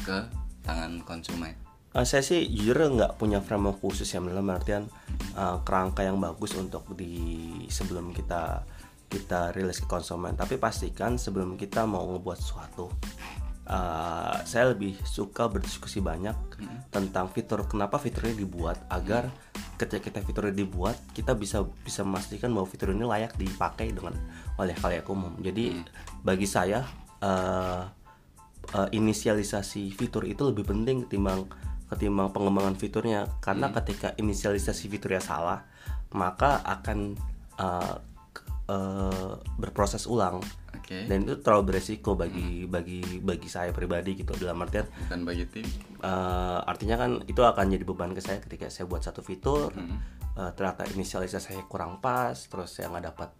ke 0.00 0.18
tangan 0.64 1.04
konsumen. 1.04 1.52
Eh, 1.90 2.06
saya 2.06 2.24
sih 2.24 2.48
jujur 2.48 2.80
nggak 2.80 3.20
punya 3.20 3.44
framework 3.44 3.82
khusus 3.82 4.08
ya 4.08 4.24
dalam 4.24 4.48
artian 4.48 4.88
eh, 5.36 5.56
kerangka 5.60 6.00
yang 6.00 6.16
bagus 6.16 6.56
untuk 6.56 6.96
di 6.96 7.66
sebelum 7.68 8.16
kita 8.16 8.64
kita 9.12 9.52
rilis 9.52 9.84
ke 9.84 9.86
konsumen. 9.90 10.32
Tapi 10.32 10.56
pastikan 10.56 11.20
sebelum 11.20 11.60
kita 11.60 11.84
mau 11.84 12.08
ngebuat 12.08 12.38
sesuatu 12.40 12.88
eh, 13.68 14.36
saya 14.48 14.72
lebih 14.72 14.96
suka 15.04 15.44
berdiskusi 15.44 16.00
banyak 16.00 16.56
tentang 16.88 17.28
fitur 17.28 17.68
kenapa 17.68 18.00
fiturnya 18.00 18.32
dibuat 18.32 18.80
agar 18.88 19.28
ketika 19.80 20.12
kita 20.12 20.20
fiturnya 20.20 20.52
dibuat 20.52 20.96
kita 21.16 21.32
bisa 21.32 21.64
bisa 21.80 22.04
memastikan 22.04 22.52
bahwa 22.52 22.68
fitur 22.68 22.92
ini 22.92 23.04
layak 23.08 23.32
dipakai 23.40 23.92
dengan 23.96 24.12
oleh 24.60 24.76
khalayak 24.76 25.08
umum. 25.08 25.32
Jadi 25.40 25.80
bagi 26.20 26.44
saya 26.44 26.84
eh, 27.18 27.82
eh, 28.70 28.88
inisialisasi 28.92 29.92
fitur 29.92 30.24
itu 30.24 30.42
lebih 30.44 30.64
penting 30.64 31.06
ketimbang 31.06 31.48
ketimbang 31.86 32.30
pengembangan 32.30 32.74
fiturnya. 32.74 33.26
Karena 33.40 33.68
ketika 33.74 34.14
inisialisasi 34.14 34.86
fiturnya 34.86 35.20
salah 35.20 35.60
maka 36.10 36.62
akan 36.62 37.14
eh, 37.56 37.96
k- 38.30 38.46
eh, 38.66 39.32
berproses 39.56 40.06
ulang. 40.06 40.42
Oke. 40.74 41.06
Dan 41.06 41.22
itu 41.22 41.38
terlalu 41.38 41.70
beresiko 41.70 42.18
bagi 42.18 42.66
bagi 42.66 42.98
bagi 43.22 43.46
saya 43.46 43.70
pribadi 43.70 44.18
gitu. 44.18 44.34
Dalam 44.34 44.58
artian 44.58 44.86
bukan 45.06 45.20
bagi 45.22 45.46
tim. 45.46 45.66
eh, 46.00 46.58
artinya 46.66 46.96
kan 46.98 47.22
itu 47.26 47.40
akan 47.40 47.66
jadi 47.70 47.84
beban 47.84 48.10
ke 48.10 48.18
saya 48.18 48.38
ketika 48.42 48.66
saya 48.66 48.86
buat 48.86 49.02
satu 49.02 49.22
fitur 49.22 49.70
eh, 50.34 50.50
ternyata 50.54 50.86
inisialisasi 50.90 51.46
saya 51.54 51.62
kurang 51.66 51.98
pas 51.98 52.34
terus 52.34 52.70
saya 52.70 52.90
nggak 52.90 53.06
dapat 53.06 53.30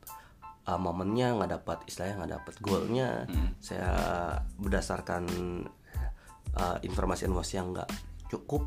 eh, 0.66 0.80
momennya 0.80 1.36
nggak 1.40 1.50
dapat 1.60 1.78
istilahnya 1.88 2.24
nggak 2.24 2.32
dapat 2.40 2.54
goalnya. 2.60 3.08
Saya 3.60 3.92
berdasarkan 4.58 5.24
eh, 6.56 6.76
informasi-informasi 6.84 7.52
yang 7.56 7.72
nggak 7.72 7.90
cukup 8.30 8.66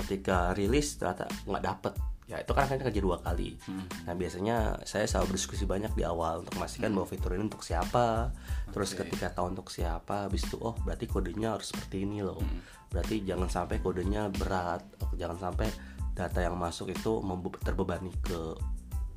ketika 0.00 0.56
rilis 0.56 0.96
ternyata 0.96 1.28
nggak 1.44 1.64
dapet 1.64 1.94
ya 2.30 2.38
itu 2.38 2.54
kan 2.54 2.62
akan 2.70 2.78
kerja 2.78 3.00
dua 3.02 3.18
kali. 3.18 3.58
Nah 4.06 4.14
biasanya 4.14 4.78
saya 4.86 5.02
selalu 5.10 5.34
berdiskusi 5.34 5.66
banyak 5.66 5.90
di 5.98 6.06
awal 6.06 6.46
untuk 6.46 6.62
memastikan 6.62 6.94
bahwa 6.94 7.10
fitur 7.10 7.34
ini 7.34 7.50
untuk 7.50 7.66
siapa. 7.66 8.30
Terus 8.70 8.94
Oke. 8.94 9.02
ketika 9.02 9.34
tahu 9.34 9.50
untuk 9.50 9.66
siapa 9.66 10.30
habis 10.30 10.46
itu 10.46 10.54
oh 10.62 10.78
berarti 10.86 11.10
kodenya 11.10 11.58
harus 11.58 11.74
seperti 11.74 12.06
ini 12.06 12.22
loh. 12.22 12.38
Berarti 12.86 13.26
jangan 13.26 13.50
sampai 13.50 13.82
kodenya 13.82 14.30
berat 14.30 14.86
jangan 15.18 15.50
sampai 15.50 15.74
data 16.14 16.38
yang 16.38 16.54
masuk 16.54 16.94
itu 16.94 17.18
terbebani 17.66 18.14
ke 18.22 18.54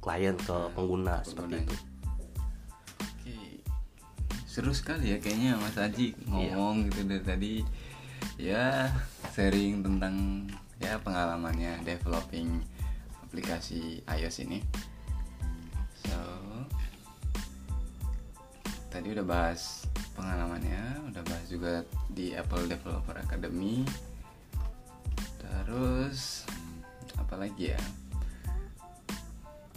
klien 0.01 0.33
ke 0.33 0.57
pengguna 0.73 1.21
seperti 1.21 1.63
itu 1.63 1.75
seru 4.53 4.69
sekali 4.69 5.09
ya 5.09 5.17
kayaknya 5.17 5.57
Mas 5.57 5.73
Aji 5.81 6.13
ngomong 6.29 6.85
gitu 6.85 7.09
dari 7.09 7.25
tadi 7.25 7.53
ya 8.37 8.85
sharing 9.33 9.81
tentang 9.81 10.45
ya 10.77 11.01
pengalamannya 11.01 11.81
developing 11.81 12.61
aplikasi 13.25 14.05
iOS 14.05 14.45
ini. 14.45 14.61
So 16.05 16.13
tadi 18.93 19.09
udah 19.09 19.25
bahas 19.25 19.89
pengalamannya, 20.13 21.01
udah 21.09 21.25
bahas 21.25 21.49
juga 21.49 21.81
di 22.13 22.37
Apple 22.37 22.69
Developer 22.69 23.17
Academy. 23.25 23.81
Terus 25.41 26.45
apa 27.17 27.41
lagi 27.41 27.73
ya? 27.73 27.81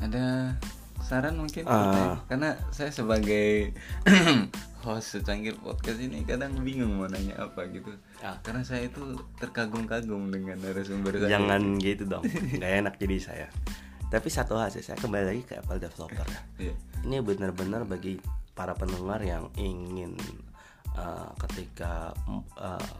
Ada 0.04 0.52
saran 1.06 1.38
mungkin 1.38 1.62
Ah. 1.70 1.86
Utay? 1.86 2.06
karena 2.34 2.50
saya 2.74 2.90
sebagai 2.90 3.70
host 4.86 5.18
secangkir 5.18 5.58
podcast 5.58 5.98
ini 5.98 6.22
kadang 6.22 6.54
bingung 6.62 7.02
mau 7.02 7.10
nanya 7.10 7.34
apa 7.42 7.66
gitu. 7.68 7.90
Ah. 8.22 8.38
karena 8.40 8.62
saya 8.62 8.86
itu 8.86 9.02
terkagum-kagum 9.42 10.30
dengan 10.30 10.62
narasumber 10.62 11.18
saya. 11.18 11.34
Jangan 11.34 11.82
gitu 11.82 12.06
dong 12.06 12.22
nggak 12.22 12.72
enak 12.86 12.94
jadi 12.96 13.16
saya. 13.18 13.46
Tapi 14.06 14.30
satu 14.30 14.54
hal 14.54 14.70
sih 14.70 14.86
saya 14.86 14.94
kembali 15.02 15.24
lagi 15.26 15.42
ke 15.42 15.58
Apple 15.58 15.82
developer. 15.82 16.26
Iya. 16.62 16.74
ini 17.02 17.18
benar-benar 17.18 17.82
bagi 17.82 18.22
para 18.54 18.72
pendengar 18.72 19.18
yang 19.20 19.50
ingin 19.58 20.14
uh, 20.94 21.34
ketika 21.44 22.14
uh, 22.56 22.94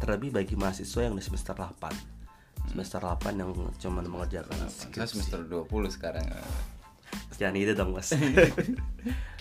terlebih 0.00 0.32
bagi 0.32 0.56
mahasiswa 0.56 1.04
yang 1.04 1.14
di 1.14 1.22
semester 1.22 1.52
8 1.52 2.72
semester 2.72 2.98
8 2.98 3.36
yang 3.36 3.52
cuma 3.78 4.00
mengerjakan 4.02 4.56
Saya 4.66 4.90
skripsi. 4.90 5.08
semester 5.22 5.40
20 5.46 5.68
sekarang. 5.92 6.24
jangan 7.36 7.54
gitu 7.54 7.72
dong 7.76 7.92
mas 7.94 8.10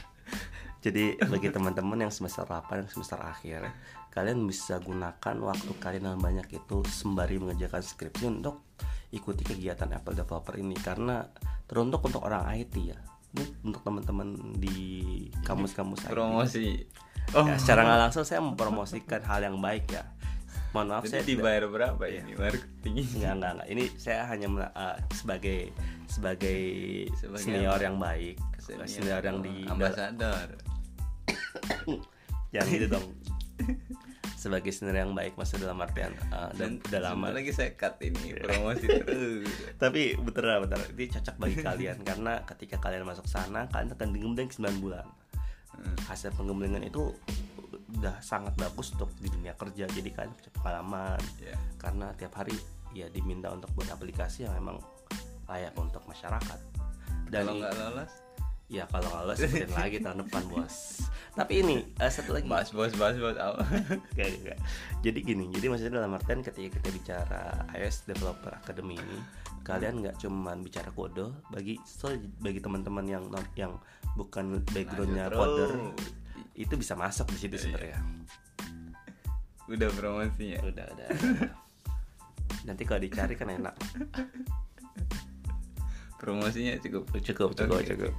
jadi 0.85 1.17
bagi 1.33 1.49
teman-teman 1.49 2.05
yang 2.05 2.13
semester 2.13 2.45
8 2.45 2.85
yang 2.85 2.89
semester 2.93 3.17
akhir 3.17 3.73
kalian 4.13 4.45
bisa 4.47 4.79
gunakan 4.79 5.35
waktu 5.43 5.71
kalian 5.81 6.15
yang 6.15 6.21
banyak 6.21 6.47
itu 6.53 6.77
sembari 6.87 7.35
mengerjakan 7.35 7.83
skripsi 7.83 8.31
untuk 8.31 8.63
ikuti 9.11 9.43
kegiatan 9.43 9.91
Apple 9.91 10.15
Developer 10.15 10.55
ini. 10.55 10.75
Karena 10.79 11.23
teruntuk 11.67 12.03
untuk 12.07 12.23
orang 12.23 12.47
IT 12.55 12.75
ya. 12.79 12.99
Ini 13.35 13.67
untuk 13.67 13.83
teman-teman 13.83 14.55
di 14.55 14.77
kamus-kamus 15.43 16.07
IT 16.07 16.15
Promosi. 16.15 16.79
Ya, 17.35 17.57
secara 17.59 17.83
nggak 17.83 17.99
langsung 18.07 18.23
saya 18.23 18.39
mempromosikan 18.39 19.19
hal 19.27 19.43
yang 19.43 19.59
baik 19.59 19.91
ya. 19.91 20.07
Mohon 20.71 20.87
maaf 20.91 21.03
saya 21.07 21.23
Jadi 21.23 21.35
tidak- 21.35 21.39
dibayar 21.43 21.63
berapa 21.71 22.03
ini? 22.07 22.31
Marketing? 22.35 22.93
Enggak, 22.99 23.33
enggak, 23.35 23.51
enggak. 23.55 23.67
Ini 23.71 23.83
saya 23.95 24.21
hanya 24.27 24.47
uh, 24.71 24.95
sebagai 25.11 25.59
sebagai, 26.07 26.59
Sebagai 27.15 27.43
senior 27.43 27.79
yang 27.79 27.97
baik, 27.99 28.39
senior, 28.63 29.23
yang 29.23 29.39
di 29.43 29.67
ambasador. 29.67 30.74
Yang 32.55 32.67
itu 32.69 32.87
dong. 32.87 33.05
sebagai 34.45 34.69
senior 34.69 35.01
yang 35.01 35.17
baik 35.17 35.33
maksud 35.41 35.57
dalam 35.57 35.81
artian 35.81 36.13
uh, 36.29 36.53
dan 36.53 36.77
udah 36.77 37.01
lama. 37.01 37.33
lagi 37.33 37.49
saya 37.49 37.73
cut 37.73 37.97
ini 38.05 38.37
promosi 38.37 38.85
terus. 39.01 39.49
Tapi 39.81 40.13
bener 40.21 40.61
bener 40.69 40.81
ini 40.93 41.09
cocok 41.09 41.35
bagi 41.41 41.57
kalian 41.65 41.97
karena 42.05 42.45
ketika 42.45 42.77
kalian 42.77 43.09
masuk 43.09 43.25
sana 43.25 43.65
kalian 43.73 43.97
akan 43.97 44.09
digembleng 44.13 44.49
9 44.53 44.83
bulan. 44.85 45.01
Hmm. 45.73 45.97
Hasil 46.05 46.29
penggemblengan 46.37 46.85
itu 46.85 47.09
udah 47.97 48.21
sangat 48.21 48.53
bagus 48.53 48.93
untuk 48.93 49.09
di 49.17 49.33
dunia 49.33 49.57
kerja 49.57 49.89
jadi 49.89 50.09
kalian 50.13 50.33
punya 50.37 50.51
pengalaman 50.61 51.21
Ya. 51.41 51.55
karena 51.81 52.11
tiap 52.13 52.33
hari 52.37 52.53
ya 52.93 53.09
diminta 53.09 53.49
untuk 53.49 53.71
buat 53.73 53.87
aplikasi 53.89 54.45
yang 54.45 54.53
memang 54.61 54.77
layak 55.49 55.73
untuk 55.77 56.05
masyarakat 56.05 56.59
dan 57.29 57.49
Kalau 57.49 57.57
nggak 57.57 57.73
lolos, 57.77 58.13
ya 58.65 58.89
kalau 58.89 59.05
lolos 59.21 59.37
sebutin 59.37 59.69
lagi 59.77 59.97
tahun 60.01 60.25
depan 60.25 60.43
bos. 60.49 61.05
Tapi 61.35 61.61
ini 61.61 61.77
eh, 62.01 62.09
satu 62.09 62.33
lagi. 62.33 62.47
Bos 62.49 62.71
bos 62.73 62.91
apa? 62.93 63.61
Nggak, 64.15 64.27
nggak, 64.27 64.41
nggak. 64.41 64.59
jadi 65.05 65.19
gini 65.21 65.45
jadi 65.53 65.65
maksudnya 65.69 66.01
dalam 66.01 66.15
artian 66.17 66.41
ketika 66.41 66.79
kita 66.81 66.89
bicara 66.89 67.41
iOS 67.77 68.09
Developer 68.09 68.55
Academy 68.57 68.97
ini 68.97 69.17
kalian 69.61 70.01
nggak 70.01 70.17
cuman 70.21 70.61
bicara 70.61 70.89
kode 70.93 71.29
bagi 71.49 71.77
so 71.85 72.09
bagi 72.41 72.61
teman-teman 72.61 73.05
yang 73.05 73.25
yang 73.57 73.73
bukan 74.17 74.61
backgroundnya 74.73 75.29
Lanjut 75.29 75.37
coder 75.37 75.71
itu 76.55 76.73
bisa 76.79 76.95
masuk 76.95 77.27
di 77.35 77.37
situ 77.37 77.55
Iya, 77.59 77.63
sebenarnya. 77.67 77.99
Udah 79.65 79.89
promosinya. 79.91 80.59
udah 80.63 80.85
udah. 80.93 81.09
Nanti 82.63 82.81
kalau 82.87 83.01
dicari 83.03 83.33
kan 83.35 83.49
enak. 83.51 83.75
Promosinya 86.15 86.79
cukup? 86.79 87.11
Cukup 87.19 87.49
cukup 87.53 87.77
Oke. 87.83 87.89
cukup 87.93 88.13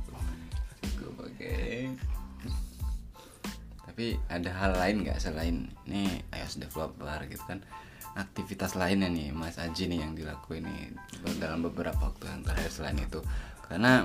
Tapi 3.96 4.12
ada 4.28 4.50
hal 4.52 4.76
lain 4.76 5.08
nggak 5.08 5.16
selain 5.16 5.72
nih 5.88 6.20
iOS 6.36 6.60
developer 6.60 7.16
gitu 7.32 7.40
kan? 7.48 7.64
Aktivitas 8.12 8.76
lainnya 8.76 9.08
nih 9.08 9.32
Mas 9.32 9.56
Aji 9.56 9.88
nih 9.88 10.04
yang 10.04 10.12
dilakuin 10.12 10.68
nih 10.68 10.92
dalam 11.40 11.64
beberapa 11.64 12.12
waktu 12.12 12.28
yang 12.28 12.44
terakhir 12.44 12.68
selain 12.68 13.00
itu. 13.00 13.24
Karena 13.64 14.04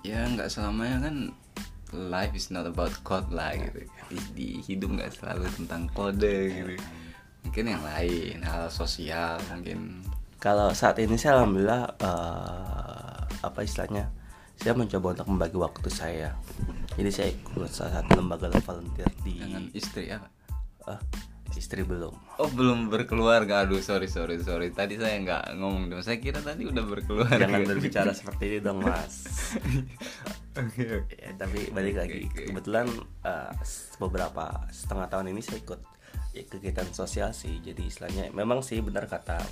ya 0.00 0.24
nggak 0.24 0.48
selamanya 0.48 1.04
kan 1.04 1.16
life 1.92 2.32
is 2.32 2.48
not 2.48 2.64
about 2.64 2.96
code 3.04 3.28
lah 3.28 3.52
gitu. 3.52 3.84
Di, 4.32 4.64
hidup 4.64 4.96
nggak 4.96 5.20
selalu 5.20 5.52
tentang 5.52 5.84
kode 5.92 6.36
gitu. 6.48 6.74
Mungkin 7.44 7.64
yang 7.76 7.84
lain 7.84 8.40
hal 8.40 8.72
sosial 8.72 9.36
mungkin 9.52 10.00
Kalau 10.40 10.72
saat 10.72 10.96
ini 11.00 11.16
saya 11.20 11.40
alhamdulillah 11.40 11.92
eh, 12.00 13.20
apa 13.44 13.60
istilahnya 13.60 14.23
saya 14.58 14.72
mencoba 14.78 15.18
untuk 15.18 15.28
membagi 15.28 15.56
waktu 15.58 15.88
saya. 15.90 16.28
Jadi 16.94 17.10
saya 17.10 17.28
ikut 17.34 17.70
salah 17.70 18.00
satu 18.00 18.22
lembaga 18.22 18.48
volunteer 18.62 19.10
di 19.26 19.42
dengan 19.42 19.66
istri 19.74 20.08
apa? 20.14 20.30
eh, 20.88 21.00
istri 21.56 21.86
belum. 21.86 22.14
Oh 22.42 22.50
belum 22.50 22.90
berkeluarga, 22.90 23.64
aduh 23.64 23.80
sorry 23.80 24.10
sorry 24.10 24.40
sorry. 24.42 24.74
Tadi 24.74 24.98
saya 24.98 25.16
nggak 25.22 25.44
ngomong 25.58 25.90
dong. 25.90 26.02
Saya 26.02 26.18
kira 26.18 26.42
tadi 26.42 26.66
udah 26.66 26.84
berkeluarga. 26.84 27.40
Jangan 27.40 27.62
berbicara 27.66 28.10
seperti 28.10 28.44
ini 28.50 28.58
dong 28.60 28.82
mas. 28.82 29.14
Oke 30.54 30.86
oke. 30.86 31.18
Ya, 31.18 31.34
tapi 31.34 31.66
balik 31.74 31.98
lagi 31.98 32.30
oke. 32.30 32.46
kebetulan 32.46 32.86
eh, 33.26 33.50
beberapa 33.98 34.70
setengah 34.70 35.10
tahun 35.10 35.34
ini 35.34 35.42
saya 35.42 35.58
ikut 35.58 35.82
ya, 36.30 36.46
kegiatan 36.46 36.86
sosial 36.94 37.34
sih. 37.34 37.58
Jadi 37.58 37.90
istilahnya 37.90 38.30
memang 38.30 38.62
sih 38.62 38.78
benar 38.78 39.10
kata 39.10 39.42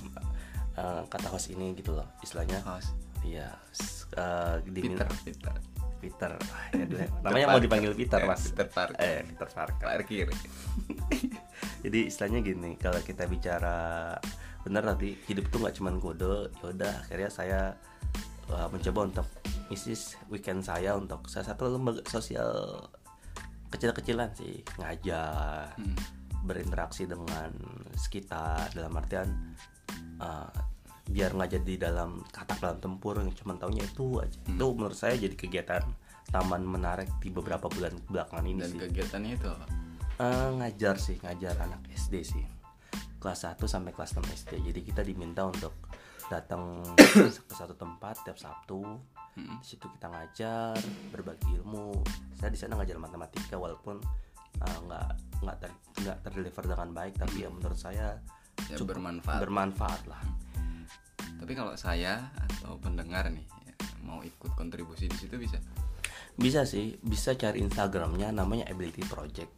eh, 0.79 1.03
kata 1.03 1.27
host 1.27 1.51
ini 1.51 1.75
gitu 1.75 1.91
loh 1.91 2.07
istilahnya. 2.23 2.63
Host. 2.63 2.95
Iya, 3.23 3.49
diminta 4.67 5.07
Peter 5.23 5.23
Peter. 5.23 5.53
Peter. 6.03 6.31
Ah, 6.51 6.67
ya 6.75 6.83
ya. 6.83 7.07
Namanya 7.23 7.45
mau 7.55 7.61
dipanggil 7.63 7.95
Peter, 7.95 8.19
Eh, 8.19 8.27
Mas. 8.27 8.51
Peter 8.51 8.67
Parker. 8.67 8.99
Eh, 8.99 9.23
Peter 9.23 9.47
Parker. 9.47 9.87
Parkir. 9.87 10.27
Jadi 11.83 11.99
istilahnya 12.11 12.39
gini, 12.43 12.75
kalau 12.75 12.99
kita 12.99 13.23
bicara 13.23 14.11
benar 14.67 14.83
tadi 14.83 15.15
hidup 15.27 15.47
tuh 15.47 15.63
nggak 15.63 15.75
cuma 15.79 15.95
kode, 15.95 16.51
yaudah 16.59 17.03
akhirnya 17.03 17.31
saya 17.31 17.59
uh, 18.51 18.67
mencoba 18.67 19.11
untuk 19.11 19.27
isi 19.71 19.95
weekend 20.27 20.63
saya 20.63 20.95
untuk 20.95 21.27
salah 21.27 21.51
satu 21.51 21.71
lembaga 21.71 22.03
sosial 22.07 22.83
kecil-kecilan 23.67 24.31
sih 24.35 24.59
ngajar, 24.79 25.71
Hmm. 25.79 25.95
berinteraksi 26.43 27.07
dengan 27.07 27.51
sekitar 27.95 28.71
dalam 28.75 28.91
artian 28.95 29.55
uh, 30.19 30.51
biar 31.05 31.31
nggak 31.31 31.51
jadi 31.53 31.73
dalam 31.85 32.23
katak 32.25 32.59
dalam 32.59 32.77
tempur 32.77 33.17
yang 33.17 33.31
cuma 33.33 33.55
taunya 33.55 33.83
itu 33.83 34.17
aja. 34.17 34.37
Hmm. 34.43 34.55
Itu 34.55 34.65
menurut 34.71 34.95
saya 34.95 35.15
jadi 35.15 35.33
kegiatan 35.33 35.83
taman 36.25 36.63
menarik 36.63 37.11
di 37.19 37.29
beberapa 37.29 37.67
bulan 37.67 37.93
belakangan 38.07 38.45
ini 38.45 38.59
Dan 38.59 38.71
sih. 38.71 38.79
kegiatannya 38.81 39.31
itu 39.33 39.47
apa? 39.47 39.65
Eh, 40.15 40.49
ngajar 40.55 40.95
sih 40.95 41.17
ngajar 41.19 41.57
anak 41.59 41.83
SD 41.89 42.15
sih 42.23 42.45
kelas 43.17 43.43
1 43.45 43.65
sampai 43.65 43.91
kelas 43.91 44.13
6 44.13 44.23
SD 44.37 44.61
jadi 44.63 44.79
kita 44.83 45.01
diminta 45.01 45.41
untuk 45.41 45.73
datang 46.25 46.85
ke 47.47 47.53
satu 47.53 47.73
tempat 47.73 48.21
tiap 48.21 48.37
Sabtu 48.37 48.81
Hmm. 49.33 49.57
di 49.57 49.65
situ 49.65 49.89
kita 49.89 50.05
ngajar 50.07 50.77
berbagi 51.09 51.57
ilmu 51.57 52.05
saya 52.35 52.47
di 52.47 52.59
sana 52.59 52.77
ngajar 52.77 53.01
matematika 53.01 53.57
walaupun 53.57 53.97
eh, 54.55 54.77
nggak 54.85 55.07
nggak 55.41 55.57
ter 55.57 55.71
nggak 55.97 56.17
terdeliver 56.21 56.63
dengan 56.67 56.89
baik 56.93 57.17
tapi 57.17 57.41
ya 57.41 57.49
menurut 57.49 57.73
saya 57.75 58.21
Ya, 58.63 58.77
cukup 58.77 58.93
bermanfaat. 58.95 59.39
bermanfaat 59.41 60.01
lah 60.05 60.21
Tapi 61.43 61.59
kalau 61.59 61.75
saya 61.75 62.23
atau 62.39 62.79
pendengar 62.79 63.27
nih 63.27 63.43
ya, 63.67 63.75
mau 63.99 64.23
ikut 64.23 64.55
kontribusi 64.55 65.11
di 65.11 65.17
situ 65.19 65.35
bisa. 65.35 65.59
bisa 66.33 66.63
sih 66.63 66.95
bisa 67.03 67.35
cari 67.35 67.59
Instagramnya 67.59 68.31
namanya 68.31 68.63
Ability 68.71 69.03
Project 69.05 69.51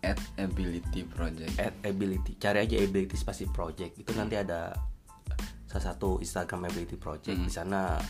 At 0.00 0.16
Ability 0.40 1.04
Project. 1.04 1.52
at 1.60 1.76
ability 1.84 2.40
cari 2.40 2.64
aja 2.64 2.80
ability 2.80 3.14
spasi 3.14 3.44
project 3.52 3.98
itu 4.00 4.10
nanti 4.16 4.40
ada 4.40 4.72
salah 5.68 5.92
satu 5.92 6.16
Instagram 6.18 6.66
ability 6.66 6.96
project 6.96 7.36
Hmm. 7.36 7.44
di 7.44 7.52
sana 7.52 8.00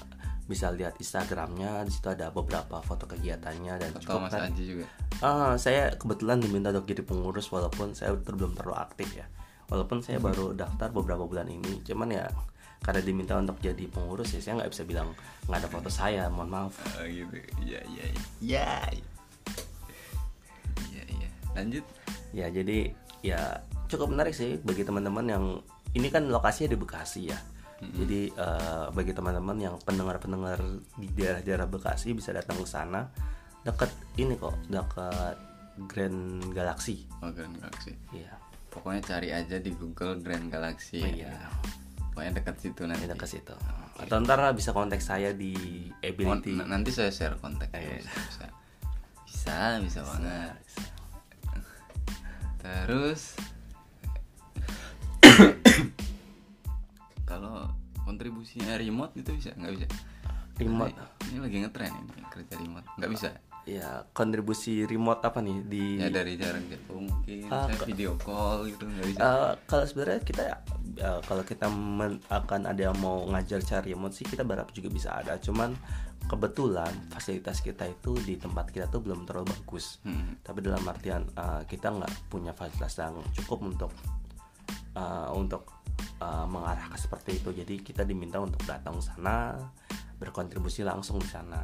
bisa 0.46 0.70
lihat 0.70 0.96
Instagramnya 0.96 1.85
di 1.85 1.92
situ 1.92 2.09
ada 2.09 2.31
beberapa 2.31 2.81
foto 2.81 3.04
kegiatannya 3.04 3.74
dan 3.76 3.90
Atau 3.92 4.00
cukup 4.00 4.20
Mas 4.24 4.33
kan 4.33 4.52
juga. 4.57 4.87
Ah, 5.20 5.52
saya 5.59 5.90
kebetulan 5.92 6.38
diminta 6.38 6.70
untuk 6.70 6.87
jadi 6.87 7.02
pengurus 7.02 7.50
walaupun 7.50 7.92
saya 7.92 8.14
belum 8.14 8.54
terlalu 8.54 8.78
aktif 8.78 9.11
ya 9.12 9.26
walaupun 9.68 10.00
saya 10.00 10.16
baru 10.16 10.57
daftar 10.57 10.88
beberapa 10.88 11.28
bulan 11.28 11.50
ini 11.50 11.85
cuman 11.85 12.09
ya 12.09 12.24
karena 12.78 13.00
diminta 13.02 13.36
untuk 13.36 13.58
jadi 13.58 13.84
pengurus 13.90 14.32
ya 14.32 14.40
saya 14.40 14.62
nggak 14.62 14.70
bisa 14.72 14.82
bilang 14.82 15.12
nggak 15.44 15.58
ada 15.60 15.68
foto 15.68 15.90
saya 15.92 16.30
mohon 16.32 16.48
maaf 16.48 16.74
Oh, 16.96 17.04
gitu. 17.04 17.36
Iya 17.62 17.80
iya 17.84 18.04
iya. 18.08 18.22
Iya 20.88 21.02
iya. 21.04 21.28
Lanjut. 21.56 21.84
Ya 22.32 22.46
jadi 22.48 22.92
ya 23.20 23.60
cukup 23.88 24.14
menarik 24.14 24.32
sih 24.32 24.56
bagi 24.62 24.86
teman-teman 24.86 25.26
yang 25.26 25.44
ini 25.92 26.08
kan 26.08 26.28
lokasinya 26.28 26.72
di 26.72 26.78
Bekasi 26.78 27.22
ya. 27.28 27.38
Jadi 27.78 28.20
eh, 28.30 28.86
bagi 28.90 29.14
teman-teman 29.14 29.56
yang 29.58 29.74
pendengar-pendengar 29.82 30.58
di 30.98 31.06
daerah-daerah 31.14 31.66
Bekasi 31.70 32.10
bisa 32.10 32.34
datang 32.34 32.58
ke 32.58 32.66
sana 32.66 33.06
dekat 33.62 33.90
ini 34.16 34.34
kok 34.34 34.54
dekat 34.66 35.36
Grand 35.86 36.42
Galaxy. 36.50 37.06
Oh, 37.22 37.30
Grand 37.30 37.54
Galaxy. 37.54 37.94
Iya. 38.10 38.34
Pokoknya 38.68 39.02
cari 39.02 39.28
aja 39.30 39.56
di 39.62 39.70
Google 39.74 40.18
Grand 40.18 40.50
Galaxy. 40.50 40.98
Iya. 41.02 41.34
Pokoknya 42.18 42.35
dekat 42.35 42.59
situ 42.59 42.83
nanti. 42.83 43.07
Ini 43.07 43.14
dekat 43.14 43.31
situ. 43.31 43.54
Atau 43.94 44.18
ntar 44.26 44.42
bisa 44.50 44.74
kontak 44.74 44.98
saya 44.98 45.31
di 45.31 45.87
Ability. 46.02 46.59
nanti 46.66 46.90
saya 46.90 47.14
share 47.14 47.38
kontak. 47.38 47.70
Iya. 47.70 48.02
Bisa, 48.02 48.11
bisa. 48.26 48.46
Bisa, 49.22 49.59
bisa 49.87 50.00
banget. 50.02 50.59
Terus 52.59 53.38
kalau 57.31 57.70
kontribusinya 58.02 58.74
remote 58.74 59.14
itu 59.14 59.38
bisa 59.38 59.54
nggak 59.54 59.78
bisa 59.78 59.87
remote 60.59 60.90
Karena 60.90 61.31
ini 61.31 61.38
lagi 61.38 61.57
ngetren 61.62 61.92
ini 62.02 62.22
kerja 62.35 62.54
remote 62.59 62.88
nggak 62.98 63.11
bisa 63.14 63.31
ya 63.68 64.09
kontribusi 64.16 64.88
remote 64.88 65.20
apa 65.20 65.44
nih 65.44 65.61
di 65.68 65.85
ya 66.00 66.09
dari 66.09 66.40
jarak 66.40 66.64
jauh 66.72 67.04
mungkin 67.04 67.44
Ah, 67.52 67.68
saya 67.68 67.85
video 67.85 68.16
call 68.16 68.64
gitu 68.64 68.88
nggak 68.88 69.07
bisa 69.12 69.18
Eh, 69.20 69.52
kalau 69.68 69.85
sebenarnya 69.85 70.20
kita 70.24 70.42
eh, 70.96 71.20
kalau 71.28 71.44
kita 71.44 71.66
men- 71.68 72.24
akan 72.33 72.64
ada 72.64 72.81
yang 72.88 72.96
mau 72.96 73.28
ngajar 73.28 73.61
cara 73.61 73.85
remote 73.85 74.16
sih 74.16 74.24
kita 74.24 74.40
berharap 74.40 74.72
juga 74.72 74.88
bisa 74.88 75.12
ada. 75.20 75.37
Cuman 75.37 75.76
kebetulan 76.28 76.90
fasilitas 77.12 77.61
kita 77.61 77.88
itu 77.88 78.16
di 78.24 78.40
tempat 78.40 78.72
kita 78.72 78.88
tuh 78.88 79.04
belum 79.04 79.28
terlalu 79.28 79.52
bagus. 79.52 80.00
Hmm. 80.04 80.40
tapi 80.40 80.64
dalam 80.64 80.81
artian 80.88 81.28
eh, 81.28 81.62
kita 81.68 81.92
nggak 81.92 82.33
punya 82.33 82.57
fasilitas 82.57 82.96
yang 82.96 83.20
cukup 83.37 83.59
untuk 83.68 83.92
eh, 84.96 85.28
untuk 85.37 85.68
eh, 86.24 86.46
mengarah 86.48 86.88
ke 86.88 86.96
seperti 86.96 87.44
itu. 87.44 87.52
Jadi 87.52 87.85
kita 87.85 88.09
diminta 88.09 88.40
untuk 88.40 88.64
datang 88.64 88.96
ke 88.96 89.04
sana 89.12 89.61
berkontribusi 90.18 90.83
langsung 90.83 91.20
di 91.22 91.28
sana 91.31 91.62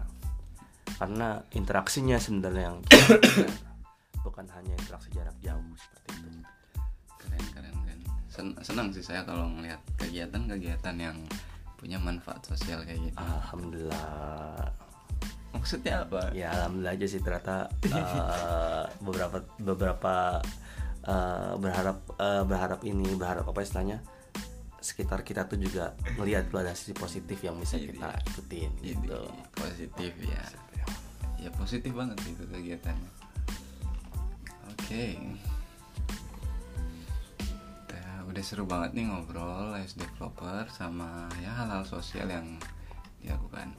karena 0.95 1.43
interaksinya 1.53 2.17
sebenarnya 2.17 2.71
yang 2.71 2.79
bukan 4.27 4.47
hanya 4.55 4.73
interaksi 4.79 5.09
jarak 5.13 5.37
jauh 5.43 5.63
seperti 5.77 6.09
itu. 6.17 6.29
Keren 7.19 7.45
keren 7.53 7.75
keren. 7.85 8.01
Sen- 8.31 8.59
senang 8.63 8.89
sih 8.91 9.05
saya 9.05 9.23
kalau 9.23 9.47
ngelihat 9.51 9.81
kegiatan-kegiatan 9.99 10.97
yang 10.97 11.17
punya 11.77 12.01
manfaat 12.01 12.41
sosial 12.47 12.81
kayak 12.83 13.01
gitu. 13.11 13.19
Alhamdulillah. 13.21 14.73
Maksudnya 15.53 16.03
apa? 16.03 16.35
Ya 16.35 16.51
alhamdulillah 16.51 16.95
aja 16.97 17.07
sih 17.07 17.21
ternyata 17.23 17.69
eh, 17.87 18.85
beberapa 18.99 19.39
beberapa 19.61 20.15
eh, 21.05 21.53
berharap 21.61 21.99
eh, 22.19 22.43
berharap 22.43 22.81
ini 22.83 23.15
berharap 23.15 23.47
apa 23.47 23.61
istilahnya 23.63 24.03
sekitar 24.85 25.25
kita 25.25 25.49
tuh 25.49 25.57
juga 25.57 25.97
melihat 26.21 26.45
tuh 26.53 26.61
ada 26.61 26.77
sisi 26.77 26.93
positif 26.93 27.41
yang 27.41 27.57
bisa 27.57 27.81
Iya, 27.81 27.89
kita 27.89 28.09
iya. 28.13 28.21
ikutin 28.29 28.71
Jadi, 28.77 28.89
gitu. 28.93 29.21
positif 29.57 30.13
ya 30.21 30.45
ya 31.45 31.53
positif 31.53 31.93
banget 31.93 32.17
sih 32.25 32.33
itu 32.33 32.45
kegiatannya. 32.49 33.11
Oke. 34.73 35.07
Udah- 37.85 38.23
udah 38.25 38.43
seru 38.43 38.65
banget 38.65 38.97
nih 38.97 39.05
ngobrol 39.09 39.77
as 39.77 39.93
developer 39.93 40.65
sama 40.73 41.29
ya 41.45 41.53
hal-hal 41.53 41.85
sosial 41.85 42.27
yang 42.27 42.57
dilakukan. 43.21 43.77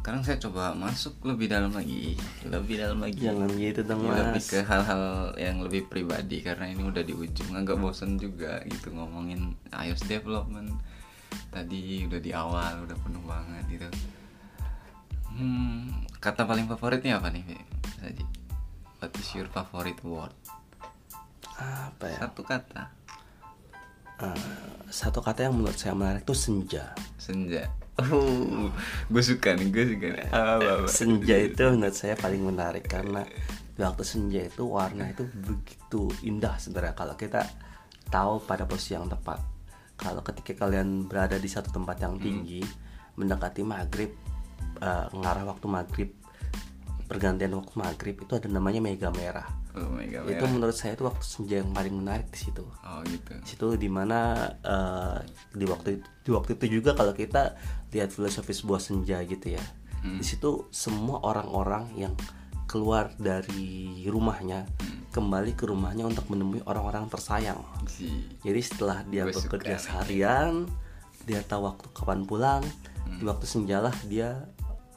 Sekarang 0.00 0.22
saya 0.24 0.40
coba 0.40 0.72
masuk 0.72 1.12
lebih 1.28 1.52
dalam 1.52 1.76
lagi. 1.76 2.16
Lebih 2.48 2.80
dalam 2.80 3.04
lagi. 3.04 3.20
Jangan 3.20 3.52
gitu 3.52 3.80
dong 3.84 4.00
Ya, 4.08 4.16
lebih 4.32 4.40
mas. 4.40 4.48
ke 4.48 4.58
hal-hal 4.64 5.02
yang 5.36 5.60
lebih 5.60 5.92
pribadi 5.92 6.40
karena 6.40 6.72
ini 6.72 6.88
udah 6.88 7.04
di 7.04 7.12
ujung. 7.12 7.52
Agak 7.52 7.76
bosen 7.76 8.16
juga 8.16 8.64
gitu 8.64 8.96
ngomongin 8.96 9.52
iOS 9.68 10.08
development. 10.08 10.72
Tadi 11.52 12.08
udah 12.08 12.20
di 12.22 12.32
awal 12.32 12.80
udah 12.88 12.96
penuh 13.04 13.22
banget 13.28 13.64
gitu 13.68 13.88
hmm, 15.40 16.20
kata 16.20 16.44
paling 16.44 16.68
favoritnya 16.68 17.16
apa 17.16 17.32
nih 17.32 17.42
Haji? 18.04 18.24
What 19.00 19.16
is 19.16 19.28
your 19.32 19.48
favorite 19.48 20.00
word? 20.04 20.36
apa 21.60 22.08
ya 22.08 22.24
Satu 22.24 22.40
kata 22.40 23.00
Eh, 24.20 24.36
satu 24.92 25.24
kata 25.24 25.48
yang 25.48 25.56
menurut 25.56 25.76
saya 25.80 25.96
menarik 25.96 26.28
tuh 26.28 26.36
senja 26.36 26.92
senja. 27.16 27.64
Oh, 28.00 28.68
gue 29.12 29.22
suka 29.24 29.56
nih, 29.56 29.68
gue 29.68 29.84
suka 29.96 30.06
nih. 30.12 30.28
Apa, 30.32 30.84
apa, 30.84 30.88
senja 30.88 31.36
itu 31.36 31.60
menurut 31.68 31.96
saya 31.96 32.16
paling 32.16 32.40
menarik 32.44 32.84
karena 32.88 33.24
waktu 33.80 34.04
senja 34.04 34.44
itu 34.44 34.68
warna 34.68 35.08
itu 35.08 35.24
begitu 35.24 36.12
indah 36.24 36.60
sebenarnya 36.60 36.92
kalau 36.92 37.16
kita 37.16 37.48
tahu 38.12 38.44
pada 38.44 38.68
posisi 38.68 38.92
yang 38.92 39.08
tepat 39.08 39.40
kalau 39.96 40.20
ketika 40.20 40.64
kalian 40.64 41.08
berada 41.08 41.40
di 41.40 41.48
satu 41.48 41.72
tempat 41.72 41.96
yang 42.04 42.20
tinggi 42.20 42.60
mendekati 43.16 43.64
maghrib 43.64 44.12
eh, 44.78 45.06
ngarah 45.10 45.44
waktu 45.46 45.66
maghrib 45.66 46.10
pergantian 47.04 47.52
waktu 47.52 47.74
maghrib 47.74 48.16
itu 48.16 48.32
ada 48.32 48.46
namanya 48.46 48.78
mega 48.80 49.10
merah 49.10 49.48
Oh 49.70 50.02
itu 50.02 50.44
menurut 50.50 50.74
saya 50.74 50.98
itu 50.98 51.06
waktu 51.06 51.22
senja 51.22 51.62
yang 51.62 51.70
paling 51.70 51.94
menarik 51.94 52.26
di 52.26 52.38
situ 52.40 52.66
Oh 52.82 53.06
gitu. 53.06 53.38
di 53.38 53.46
situ 53.46 53.66
di 53.76 53.86
mana 53.86 54.18
eh, 54.58 55.18
di 55.52 55.62
waktu 55.62 55.90
di 56.20 56.30
waktu 56.30 56.58
itu 56.58 56.78
juga 56.78 56.90
kalau 56.92 57.14
kita 57.14 57.54
lihat 57.88 58.10
filosofi 58.10 58.50
sebuah 58.50 58.78
senja 58.78 59.22
gitu 59.22 59.46
ya 59.50 59.62
di 60.00 60.24
situ 60.24 60.64
semua 60.70 61.20
orang-orang 61.20 61.92
yang 61.94 62.14
keluar 62.64 63.12
dari 63.14 63.68
rumahnya 64.06 64.64
kembali 65.10 65.52
ke 65.52 65.66
rumahnya 65.66 66.02
untuk 66.04 66.24
menemui 66.26 66.64
orang-orang 66.64 67.04
tersayang 67.06 67.60
Si. 67.84 68.08
jadi 68.40 68.60
setelah 68.60 69.02
dia 69.04 69.22
Gue 69.22 69.34
suka 69.36 69.54
bekerja 69.54 69.76
nih. 69.76 69.82
seharian 69.82 70.52
dia 71.22 71.42
tahu 71.42 71.68
waktu 71.68 71.86
kapan 71.92 72.24
pulang 72.24 72.62
di 73.18 73.24
waktu 73.24 73.46
senjalah 73.46 73.94
dia 74.06 74.46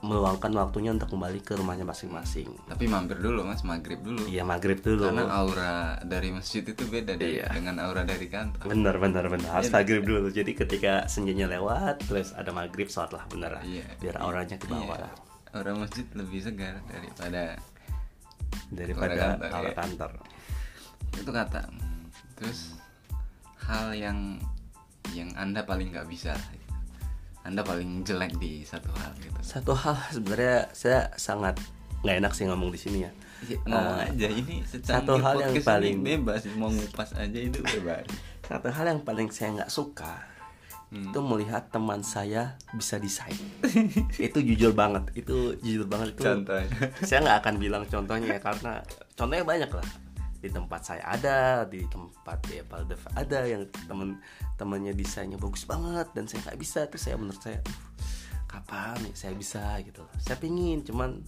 meluangkan 0.04 0.52
waktunya 0.52 0.92
untuk 0.92 1.16
kembali 1.16 1.40
ke 1.40 1.56
rumahnya 1.56 1.88
masing-masing 1.88 2.52
Tapi 2.68 2.92
mampir 2.92 3.24
dulu 3.24 3.48
mas, 3.48 3.64
maghrib 3.64 4.04
dulu. 4.04 4.28
iya 4.28 4.44
maghrib 4.44 4.84
dulu 4.84 5.08
Karena 5.08 5.32
aura 5.32 5.96
dari 6.04 6.28
masjid 6.28 6.60
itu 6.60 6.84
beda 6.84 7.16
Iya. 7.16 7.48
dengan 7.56 7.80
aura 7.80 8.04
dari 8.04 8.28
kantor. 8.28 8.68
bener 8.68 9.00
bener 9.00 9.26
bener 9.32 9.48
harus 9.48 9.72
Iya. 9.72 9.80
maghrib 9.80 10.04
dulu 10.04 10.28
jadi 10.28 10.52
ketika 10.52 11.08
senjanya 11.08 11.48
lewat 11.48 12.04
terus 12.04 12.36
ada 12.36 12.52
maghrib 12.52 12.92
sholat 12.92 13.16
lah 13.16 13.24
bener 13.32 13.56
lah 13.56 13.64
Iya. 13.64 13.88
biar 14.04 14.16
auranya 14.20 14.60
ke 14.60 14.68
bawah 14.68 15.00
Iya. 15.00 15.08
Aura 15.56 15.72
masjid 15.72 16.04
lebih 16.12 16.40
segar 16.44 16.84
daripada 16.84 17.56
daripada 18.70 19.40
Aura 19.54 19.72
kantor, 19.72 20.12
aura 20.12 20.24
iya. 20.26 21.22
itu 21.22 21.32
kata. 21.32 21.62
Terus 22.36 22.60
hal 23.64 23.94
yang 23.96 24.42
yang 25.16 25.30
anda 25.38 25.62
paling 25.64 25.94
nggak 25.94 26.10
bisa. 26.10 26.34
Anda 27.44 27.62
paling 27.62 28.02
jelek 28.02 28.36
di 28.36 28.64
satu 28.64 28.88
hal 28.94 29.12
gitu. 29.18 29.36
satu 29.40 29.74
hal 29.74 29.96
sebenarnya 30.10 30.72
saya 30.72 31.12
sangat 31.14 31.60
nggak 32.02 32.18
enak 32.18 32.32
sih 32.32 32.46
ngomong 32.46 32.70
di 32.70 32.80
sini 32.80 33.00
ya 33.02 33.12
Ya, 33.44 33.60
ngomong 33.62 33.98
Eh, 33.98 34.08
aja 34.08 34.28
ini 34.30 34.56
satu 34.64 35.20
hal 35.20 35.36
yang 35.38 35.54
paling- 35.62 36.00
bebas 36.00 36.48
mau 36.56 36.72
ngupas 36.72 37.12
aja 37.14 37.36
itu 37.36 37.60
bebas. 37.60 38.08
satu 38.48 38.68
hal 38.70 38.86
yang 38.88 39.02
paling 39.02 39.28
saya 39.28 39.52
nggak 39.54 39.68
suka 39.70 40.32
Hmm. 40.88 41.10
itu 41.10 41.20
melihat 41.20 41.68
teman 41.68 42.00
saya 42.00 42.54
bisa 42.70 42.96
desain 42.98 43.34
itu 44.22 44.38
jujur 44.38 44.72
banget 44.72 45.10
itu 45.12 45.58
jujur 45.58 45.90
banget 45.90 46.14
itu 46.14 46.22
Contohnya. 46.24 46.70
saya 47.04 47.20
nggak 47.20 47.38
akan 47.42 47.56
bilang 47.58 47.84
contohnya 47.84 48.28
ya 48.30 48.40
karena 48.40 48.78
contohnya 49.12 49.42
banyak 49.44 49.72
lah 49.74 49.88
di 50.44 50.52
tempat 50.52 50.82
saya 50.84 51.04
ada 51.08 51.64
di 51.64 51.88
tempat 51.88 52.44
di 52.44 52.60
Apple 52.60 52.84
Dev 52.84 53.00
ada 53.16 53.40
yang 53.48 53.64
temen 53.88 54.20
temennya 54.60 54.92
desainnya 54.92 55.40
bagus 55.40 55.64
banget 55.64 56.12
dan 56.12 56.28
saya 56.28 56.44
nggak 56.52 56.60
bisa. 56.60 56.84
Terus 56.92 57.04
saya 57.08 57.16
menurut 57.16 57.40
saya 57.40 57.64
"Uh, 57.64 58.04
kapan 58.44 59.00
nih 59.08 59.16
saya 59.16 59.34
bisa? 59.40 59.64
Gitu. 59.80 60.04
Saya 60.20 60.36
pingin 60.36 60.84
cuman 60.84 61.24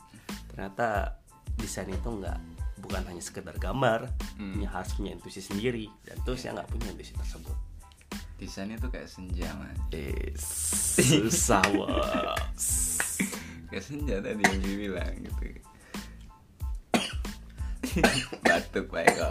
ternyata 0.52 1.16
desain 1.56 1.88
itu 1.88 2.04
nggak 2.12 2.36
bukan 2.84 3.02
hanya 3.08 3.24
sekedar 3.24 3.56
gambar 3.56 4.12
Hmm. 4.36 4.60
punya 4.60 4.68
harus 4.70 4.92
punya 5.00 5.16
intuisi 5.16 5.40
sendiri. 5.40 5.88
Dan 6.04 6.20
terus 6.28 6.44
saya 6.44 6.60
nggak 6.60 6.70
punya 6.76 6.92
intuisi 6.92 7.16
tersebut. 7.16 7.56
Desainnya 8.36 8.76
tuh 8.84 8.92
kayak 8.92 9.08
senja 9.08 9.48
mas. 9.56 9.80
eh 9.96 10.36
susah 10.44 11.64
Kayak 13.72 13.84
senja 13.88 14.16
tadi 14.20 14.44
yang 14.44 14.60
dibilang 14.60 15.14
gitu. 15.24 15.65
Batuk 18.46 18.92
pak 18.92 19.08
Eko. 19.08 19.30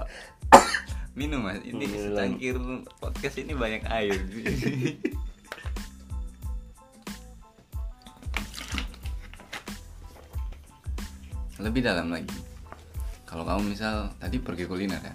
Minum 1.15 1.47
mas, 1.47 1.63
ini 1.63 1.87
secangkir 1.87 2.59
podcast 2.99 3.39
ini 3.39 3.55
banyak 3.55 3.87
air. 3.87 4.19
Lebih 11.63 11.87
dalam 11.87 12.11
lagi. 12.11 12.35
Kalau 13.25 13.47
kamu 13.47 13.73
misal 13.73 14.11
tadi 14.19 14.43
pergi 14.43 14.67
kuliner 14.67 14.99
ya. 14.99 15.15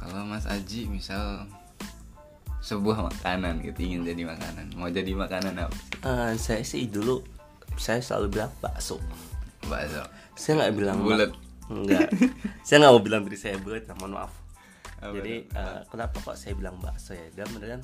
Kalau 0.00 0.24
Mas 0.24 0.48
Aji 0.48 0.88
misal 0.88 1.44
sebuah 2.64 3.12
makanan 3.12 3.60
gitu 3.60 3.84
ingin 3.84 4.08
jadi 4.08 4.24
makanan, 4.24 4.72
mau 4.80 4.88
jadi 4.88 5.12
makanan 5.12 5.68
apa? 5.68 5.76
Eh, 6.00 6.32
saya 6.40 6.64
sih 6.64 6.88
dulu 6.88 7.20
saya 7.76 8.00
selalu 8.00 8.40
bilang 8.40 8.52
bakso 8.64 8.96
Bakso. 9.68 10.04
saya 10.36 10.52
nggak 10.60 10.72
bilang 10.76 10.98
Bulet. 11.04 11.32
Enggak. 11.72 12.08
Saya 12.66 12.76
nggak 12.84 12.92
mau 12.92 13.02
bilang 13.04 13.22
diri 13.28 13.38
saya 13.38 13.56
bulat 13.60 13.88
mohon 13.96 14.16
maaf. 14.16 14.32
Apa 15.00 15.12
jadi 15.20 15.44
eh, 15.48 15.80
kenapa 15.92 16.16
kok 16.20 16.36
saya 16.36 16.56
bilang 16.56 16.80
bakso 16.80 17.12
ya? 17.12 17.28
Dan 17.32 17.48
beneran 17.52 17.82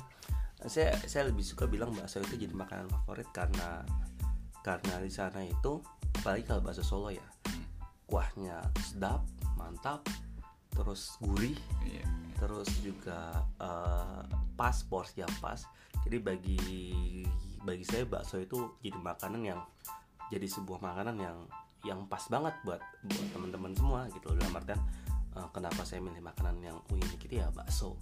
saya 0.69 0.93
saya 1.09 1.25
lebih 1.29 1.41
suka 1.41 1.65
bilang 1.65 1.89
bakso 1.97 2.21
itu 2.21 2.45
jadi 2.45 2.53
makanan 2.53 2.85
favorit 2.89 3.25
karena 3.33 3.81
karena 4.61 5.01
di 5.01 5.09
sana 5.09 5.41
itu 5.41 5.81
apalagi 6.21 6.45
kalau 6.45 6.61
bakso 6.61 6.85
Solo 6.85 7.09
ya 7.09 7.25
kuahnya 8.05 8.61
sedap 8.77 9.25
mantap 9.57 10.05
terus 10.71 11.17
gurih 11.17 11.57
Iya. 11.81 12.05
terus 12.37 12.69
juga 12.81 13.45
eh, 13.57 14.21
pas 14.57 14.77
porsi 14.85 15.21
yang 15.25 15.33
pas. 15.41 15.61
Jadi 16.05 16.17
bagi 16.21 16.61
bagi 17.61 17.85
saya 17.85 18.05
bakso 18.09 18.41
itu 18.41 18.77
jadi 18.81 18.97
makanan 18.97 19.41
yang 19.45 19.61
jadi 20.33 20.45
sebuah 20.49 20.81
makanan 20.81 21.17
yang 21.21 21.37
yang 21.83 22.05
pas 22.05 22.21
banget 22.27 22.53
buat 22.61 22.81
buat 23.01 23.27
teman-teman 23.31 23.73
semua 23.73 24.05
gitu 24.09 24.29
loh 24.29 24.37
dalam 24.37 24.53
artian 24.53 24.79
eh, 25.31 25.47
kenapa 25.49 25.81
saya 25.81 25.99
milih 25.99 26.21
makanan 26.21 26.61
yang 26.61 26.77
unik 26.87 27.17
gitu 27.19 27.37
ya 27.37 27.47
bakso 27.51 27.97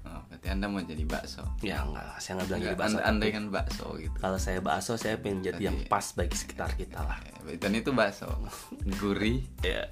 Oh, 0.00 0.22
berarti 0.26 0.48
anda 0.48 0.66
mau 0.66 0.80
jadi 0.80 1.04
bakso. 1.04 1.44
Ya 1.60 1.84
enggak, 1.84 2.00
lah, 2.00 2.16
saya 2.16 2.40
nggak 2.40 2.48
bilang 2.48 2.60
jadi 2.60 2.70
Enggak, 2.72 2.82
bakso. 2.88 2.98
anda, 3.04 3.24
kan 3.28 3.44
bakso 3.52 3.86
gitu. 3.94 4.16
Kalau 4.16 4.38
saya 4.40 4.58
bakso, 4.58 4.92
saya 4.96 5.14
pengen 5.20 5.38
jadi 5.44 5.60
yang 5.60 5.76
Berarti- 5.76 5.92
pas 5.92 6.06
bagi 6.16 6.36
sekitar 6.38 6.70
kita 6.74 6.98
lah. 6.98 7.18
Eh, 7.44 7.58
Dan 7.58 7.76
itu 7.76 7.90
bakso. 7.92 8.26
Gurih. 8.98 9.44
Ya. 9.60 9.84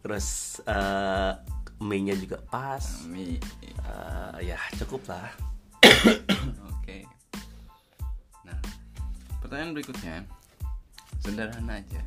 Terus 0.00 0.26
eh 0.64 1.32
mie-nya 1.78 2.16
juga 2.16 2.40
pas. 2.40 2.80
Mie. 3.04 3.36
Eh, 3.62 4.36
ya 4.42 4.56
cukup 4.80 5.04
lah. 5.06 5.28
Oke. 6.72 7.04
Nah, 8.42 8.58
pertanyaan 9.38 9.70
berikutnya 9.70 10.24
sederhana 11.20 11.76
aja. 11.76 12.02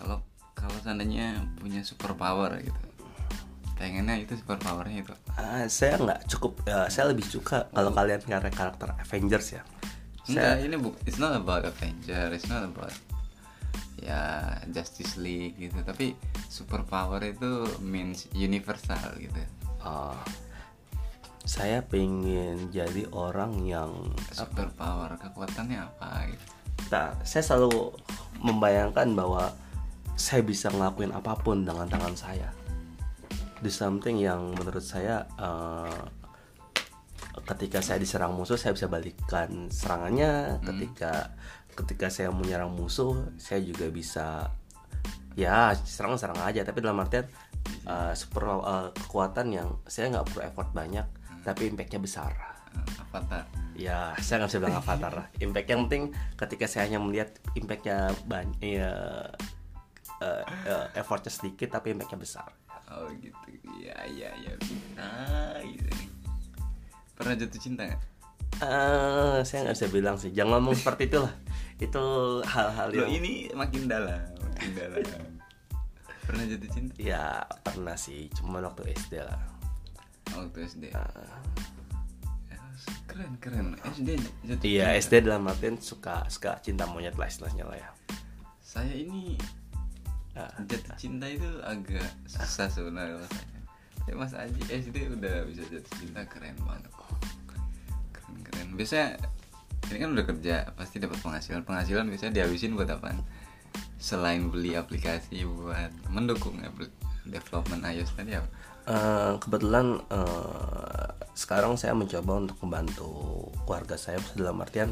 Kalau 0.00 0.24
kalau 0.56 0.76
seandainya 0.80 1.36
punya 1.60 1.84
super 1.84 2.16
power 2.16 2.56
gitu, 2.60 2.80
pengennya 3.76 4.16
itu 4.20 4.36
super 4.36 4.56
powernya 4.60 5.04
itu. 5.04 5.14
Eh, 5.36 5.64
saya 5.68 5.96
nggak 5.96 6.20
cukup. 6.28 6.52
eh, 6.68 6.88
saya 6.88 7.12
lebih 7.12 7.24
suka 7.24 7.68
kalau 7.72 7.92
kalian 7.92 8.20
nyari 8.24 8.52
karakter 8.52 8.96
Avengers 8.96 9.60
ya. 9.60 9.62
Enggak, 10.28 10.56
Saya 10.56 10.64
ini 10.64 10.76
bu, 10.76 10.92
it's 11.08 11.16
not 11.16 11.32
about 11.32 11.64
Avenger, 11.64 12.28
it's 12.32 12.48
not 12.48 12.64
about 12.64 12.92
ya 14.00 14.56
Justice 14.68 15.16
League 15.16 15.56
gitu. 15.56 15.80
Tapi 15.80 16.12
super 16.48 16.84
power 16.84 17.20
itu 17.24 17.68
means 17.80 18.28
universal 18.36 19.16
gitu. 19.16 19.36
eh, 19.80 20.16
saya 21.48 21.80
pengen 21.80 22.68
jadi 22.68 23.08
orang 23.16 23.64
yang 23.64 23.90
Super 24.30 24.68
power 24.76 25.16
kekuatannya 25.16 25.80
apa 25.80 26.28
gitu. 26.28 26.46
Nah, 26.92 27.16
saya 27.24 27.42
selalu 27.42 27.96
membayangkan 28.44 29.08
bahwa 29.16 29.50
saya 30.20 30.44
bisa 30.44 30.68
ngelakuin 30.68 31.16
apa 31.16 31.32
pun 31.40 31.64
dengan 31.64 31.88
tangan 31.88 32.12
saya. 32.12 32.52
Do 33.64 33.72
something 33.72 34.20
yang 34.20 34.52
menurut 34.52 34.84
saya 34.84 35.24
eh, 35.40 36.00
ketika 37.48 37.80
saya 37.80 37.96
diserang 37.96 38.36
musuh 38.36 38.60
saya 38.60 38.76
bisa 38.76 38.84
balikan 38.92 39.72
serangannya. 39.72 40.60
Ketika 40.60 41.32
ketika 41.72 42.12
saya 42.12 42.28
menyerang 42.28 42.76
musuh 42.76 43.32
saya 43.40 43.64
juga 43.64 43.88
bisa 43.88 44.52
ya 45.40 45.72
serang-serang 45.72 46.36
aja. 46.44 46.60
Tapi 46.68 46.84
dalam 46.84 47.00
artian 47.00 47.24
eh, 47.88 48.12
super 48.12 48.44
eh, 48.60 48.88
kekuatan 48.92 49.46
yang 49.56 49.80
saya 49.88 50.12
nggak 50.12 50.26
perlu 50.28 50.40
effort 50.44 50.70
banyak 50.76 51.06
tapi 51.40 51.72
impactnya 51.72 52.00
besar. 52.00 52.32
Eh, 52.76 53.02
Avatar. 53.08 53.44
Ya, 53.80 54.12
saya 54.20 54.44
nggak 54.44 54.50
bisa 54.52 54.60
bilang 54.60 54.76
avatar. 54.84 55.14
Impact 55.40 55.68
yang 55.72 55.80
penting 55.88 56.04
ketika 56.36 56.68
saya 56.68 56.84
hanya 56.84 57.00
melihat 57.00 57.32
impactnya 57.56 58.12
banyak, 58.28 58.60
ya, 58.60 58.92
eh, 60.20 60.86
effortnya 60.96 61.32
sedikit 61.32 61.72
tapi 61.72 61.92
impactnya 61.92 62.18
besar. 62.20 62.48
Oh 62.90 63.06
gitu. 63.18 63.34
Iya 63.80 63.96
iya 64.10 64.30
iya. 64.40 64.52
Ah, 64.98 65.56
gitu. 65.62 65.88
Pernah 67.14 67.34
jatuh 67.36 67.60
cinta 67.60 67.82
nggak? 67.86 68.02
Eh, 68.60 69.38
saya 69.46 69.58
nggak 69.64 69.76
bisa 69.78 69.88
bilang 69.88 70.16
sih. 70.18 70.30
Jangan 70.34 70.60
ngomong 70.60 70.76
seperti 70.76 71.08
itu 71.08 71.18
lah. 71.22 71.32
Itu 71.80 72.02
hal-hal 72.44 72.88
Loh 72.92 73.08
yang 73.08 73.24
ini 73.24 73.48
makin 73.56 73.88
dalam, 73.88 74.20
makin 74.36 74.70
dalam. 74.76 75.02
Pernah 76.28 76.44
jatuh 76.46 76.70
cinta? 76.70 76.92
ya 77.00 77.42
pernah 77.64 77.96
sih, 77.96 78.28
cuma 78.36 78.60
waktu 78.60 78.92
SD 78.94 79.18
lah. 79.24 79.40
Waktu 80.36 80.58
SD. 80.68 80.84
Ah. 80.92 81.08
Ya, 82.52 82.58
Keren 83.08 83.32
keren. 83.40 83.66
SD 83.82 84.14
jatuh 84.46 84.62
Iya, 84.66 84.86
cinta. 84.92 85.00
SD 85.00 85.14
dalam 85.24 85.48
artian 85.48 85.74
suka 85.80 86.28
suka 86.28 86.60
cinta 86.60 86.84
monyet 86.86 87.16
lah 87.16 87.26
istilahnya 87.26 87.64
lah 87.64 87.78
ya. 87.80 87.90
Saya 88.60 88.92
ini. 88.92 89.34
Jatuh 90.36 90.94
cinta 90.96 91.26
itu 91.26 91.48
agak 91.66 92.06
susah 92.26 92.70
sebenarnya 92.70 93.18
rasanya. 93.18 93.60
Ya 94.08 94.14
Mas 94.16 94.32
Aji 94.32 94.62
SD 94.70 94.96
udah 95.12 95.44
bisa 95.46 95.62
jatuh 95.68 95.94
cinta 95.98 96.22
keren 96.26 96.56
banget. 96.62 96.90
Keren 98.14 98.38
keren. 98.46 98.68
Biasanya 98.78 99.18
ini 99.90 99.98
kan 99.98 100.10
udah 100.14 100.24
kerja 100.24 100.54
pasti 100.78 100.96
dapat 101.02 101.18
penghasilan. 101.18 101.66
Penghasilan 101.66 102.06
biasanya 102.06 102.32
dihabisin 102.42 102.78
buat 102.78 102.88
apa? 102.88 103.14
Selain 104.00 104.48
beli 104.48 104.78
aplikasi 104.78 105.44
buat 105.44 105.92
mendukung 106.08 106.56
development 107.26 107.82
iOS 107.84 108.14
tadi 108.16 108.38
apa? 108.38 108.48
Eh, 108.90 109.32
kebetulan 109.38 110.00
eh, 110.08 111.08
sekarang 111.36 111.76
saya 111.76 111.92
mencoba 111.92 112.42
untuk 112.42 112.58
membantu 112.64 113.10
keluarga 113.62 113.94
saya 113.94 114.18
dalam 114.34 114.58
artian 114.58 114.90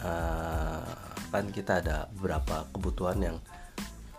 eh, 0.00 0.88
kan 1.28 1.44
kita 1.52 1.84
ada 1.84 2.08
beberapa 2.16 2.64
kebutuhan 2.72 3.18
yang 3.20 3.36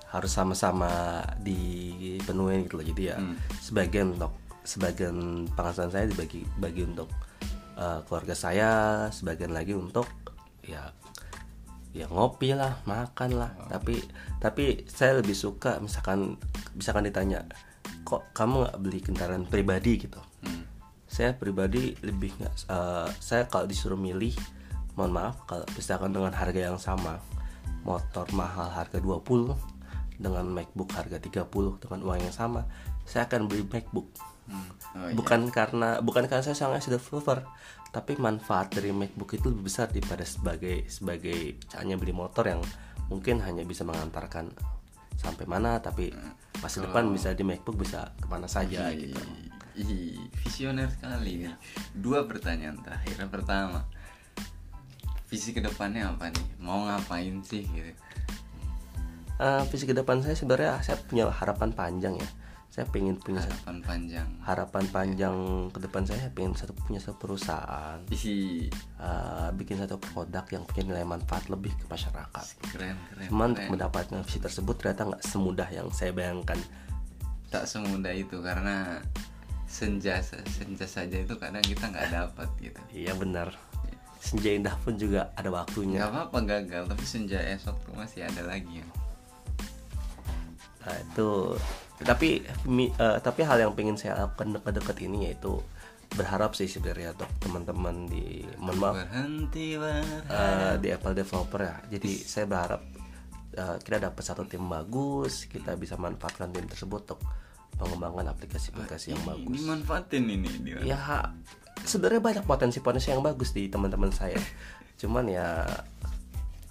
harus 0.09 0.31
sama-sama 0.33 1.21
dipenuhi 1.41 2.65
gitu 2.65 2.75
loh. 2.81 2.85
Jadi 2.85 3.03
ya 3.13 3.17
Hmm. 3.17 3.37
sebagian 3.61 4.17
untuk 4.17 4.33
sebagian 4.65 5.47
penghasilan 5.53 5.91
saya 5.93 6.05
dibagi 6.09 6.45
bagi 6.57 6.85
untuk 6.85 7.09
eh, 7.79 7.99
keluarga 8.09 8.35
saya 8.35 8.71
sebagian 9.13 9.55
lagi 9.55 9.71
untuk 9.71 10.05
ya 10.65 10.91
ya 11.95 12.05
ngopi 12.09 12.53
lah 12.53 12.81
makan 12.85 13.37
lah. 13.39 13.51
Tapi 13.69 13.97
tapi 14.41 14.85
saya 14.89 15.21
lebih 15.21 15.33
suka 15.33 15.77
misalkan 15.81 16.37
misalkan 16.75 17.07
ditanya 17.07 17.45
kok 18.05 18.29
kamu 18.33 18.65
nggak 18.65 18.77
beli 18.81 18.99
kendaraan 19.01 19.45
pribadi? 19.45 20.01
gitu. 20.01 20.19
Hmm. 20.45 20.63
saya 21.09 21.33
pribadi 21.33 21.97
lebih 22.05 22.29
nggak 22.37 22.55
eh, 22.69 23.09
saya 23.17 23.49
kalau 23.49 23.65
disuruh 23.65 23.97
milih 23.97 24.33
mohon 24.93 25.09
maaf 25.09 25.41
kalau 25.49 25.65
misalkan 25.73 26.13
dengan 26.13 26.29
harga 26.35 26.69
yang 26.69 26.77
sama 26.77 27.17
motor 27.81 28.27
mahal 28.35 28.69
harga 28.69 29.01
20 29.01 29.78
dengan 30.19 30.45
MacBook 30.51 30.91
harga 30.91 31.17
30 31.17 31.47
dengan 31.79 31.99
uang 32.03 32.19
yang 32.19 32.35
sama 32.35 32.67
saya 33.07 33.25
akan 33.25 33.47
beli 33.47 33.63
MacBook 33.65 34.07
Hmm. 34.49 34.65
Oh, 34.97 35.05
iya. 35.05 35.13
bukan 35.13 35.53
karena 35.53 36.01
bukan 36.01 36.25
karena 36.25 36.41
saya 36.41 36.57
sangat 36.57 36.89
developer 36.89 37.45
tapi 37.93 38.17
manfaat 38.17 38.73
dari 38.73 38.89
MacBook 38.89 39.37
itu 39.37 39.45
lebih 39.53 39.69
besar 39.69 39.93
daripada 39.93 40.25
sebagai 40.25 40.89
sebagai 40.89 41.61
hanya 41.77 42.01
beli 42.01 42.17
motor 42.17 42.49
yang 42.49 42.57
mungkin 43.13 43.45
hanya 43.45 43.61
bisa 43.61 43.85
mengantarkan 43.85 44.49
sampai 45.21 45.45
mana 45.45 45.77
tapi 45.77 46.09
masa 46.65 46.81
depan 46.81 47.13
bisa 47.13 47.37
di 47.37 47.45
MacBook 47.45 47.77
bisa 47.77 48.09
ke 48.17 48.25
mana 48.25 48.49
saja 48.49 48.89
Ih, 48.89 49.13
gitu 49.13 49.21
ih, 49.79 50.17
visioner 50.43 50.91
sekali 50.91 51.45
nih. 51.45 51.55
Dua 51.95 52.27
pertanyaan 52.27 52.83
terakhir. 52.83 53.15
Pertama, 53.31 53.87
visi 55.31 55.55
ke 55.55 55.63
depannya 55.63 56.11
apa 56.11 56.27
nih? 56.33 56.47
Mau 56.59 56.83
ngapain 56.83 57.39
sih 57.45 57.63
gitu? 57.63 57.93
Eh, 59.39 59.63
visi 59.71 59.87
ke 59.87 59.95
depan 59.95 60.19
saya 60.19 60.35
sebenarnya 60.35 60.83
saya 60.83 60.99
punya 60.99 61.31
harapan 61.31 61.71
panjang 61.71 62.19
ya 62.19 62.27
saya 62.69 62.85
pengen 62.85 63.17
punya 63.17 63.41
Harapan 63.41 63.77
panjang. 63.81 64.27
harapan 64.45 64.85
panjang 64.93 65.35
ke 65.71 65.79
depan 65.79 66.03
saya 66.05 66.27
pengen 66.29 66.53
satu 66.53 66.75
punya 66.75 66.99
satu 66.99 67.17
perusahaan 67.17 67.97
eh, 68.05 69.49
bikin 69.55 69.79
satu 69.79 69.95
produk 69.97 70.43
yang 70.45 70.67
punya 70.67 70.83
nilai 70.85 71.01
manfaat 71.03 71.47
lebih 71.47 71.71
ke 71.73 71.87
masyarakat 71.87 72.45
keren 72.67 72.93
keren. 73.09 73.27
cuman 73.31 73.47
untuk 73.49 73.63
keren. 73.63 73.71
mendapatkan 73.73 74.19
visi 74.21 74.37
tersebut 74.37 74.75
ternyata 74.75 75.01
nggak 75.07 75.23
semudah 75.23 75.69
yang 75.71 75.87
saya 75.89 76.11
bayangkan 76.11 76.59
Tak 77.49 77.65
semudah 77.65 78.13
itu 78.13 78.37
karena 78.43 79.01
senja 79.65 80.21
senja 80.21 80.85
saja 80.85 81.15
itu 81.15 81.33
kadang 81.33 81.63
kita 81.63 81.87
nggak 81.87 82.11
dapat 82.11 82.47
gitu. 82.59 82.79
iya 82.91 83.15
benar 83.15 83.55
senja 84.19 84.51
indah 84.51 84.75
pun 84.83 84.93
juga 84.93 85.31
ada 85.33 85.47
waktunya 85.47 85.95
Nggak 85.95 86.11
apa-apa 86.11 86.37
gagal, 86.43 86.83
tapi 86.85 87.05
senja 87.07 87.39
esok 87.39 87.79
tuh 87.81 87.95
masih 87.95 88.27
ada 88.27 88.43
lagi. 88.43 88.83
Nah, 90.89 90.97
itu 90.99 91.53
tapi 91.99 92.41
mi- 92.65 92.89
eh, 92.89 93.17
tapi 93.19 93.43
hal 93.43 93.59
yang 93.59 93.71
pengen 93.71 93.93
saya 93.93 94.17
lakukan 94.19 94.57
dekat-dekat 94.57 94.97
ini 95.03 95.29
yaitu 95.29 95.61
berharap 96.09 96.57
sih 96.57 96.65
sebenarnya 96.65 97.13
untuk 97.13 97.29
teman-teman 97.39 98.09
di 98.09 98.41
mohon 98.57 98.81
maaf 98.81 98.95
Berhenti 98.97 99.77
berharap. 99.77 100.25
eh, 100.25 100.73
di 100.81 100.89
Apple 100.89 101.13
developer 101.13 101.61
ya. 101.61 101.75
Jadi 101.87 102.11
saya 102.17 102.45
berharap 102.45 102.81
eh, 103.51 103.77
kita 103.79 103.97
dapat 104.01 104.23
satu 104.23 104.41
tim 104.43 104.65
bagus, 104.65 105.45
kita 105.45 105.75
bisa 105.75 105.93
manfaatkan 105.95 106.49
tim 106.49 106.65
tersebut 106.65 107.05
untuk 107.05 107.21
mengembangkan 107.77 108.33
aplikasi-aplikasi 108.33 109.13
yang 109.13 109.21
Ini 109.21 109.29
bagus. 109.29 109.61
manfaatin 109.61 110.23
ini. 110.25 110.49
Ya 110.81 111.29
sebenarnya 111.79 112.19
banyak 112.19 112.43
potensi-potensi 112.43 113.07
yang 113.07 113.21
bagus 113.21 113.51
di 113.51 113.69
teman-teman 113.69 114.09
saya. 114.09 114.39
Cuman 114.97 115.27
ya 115.27 115.61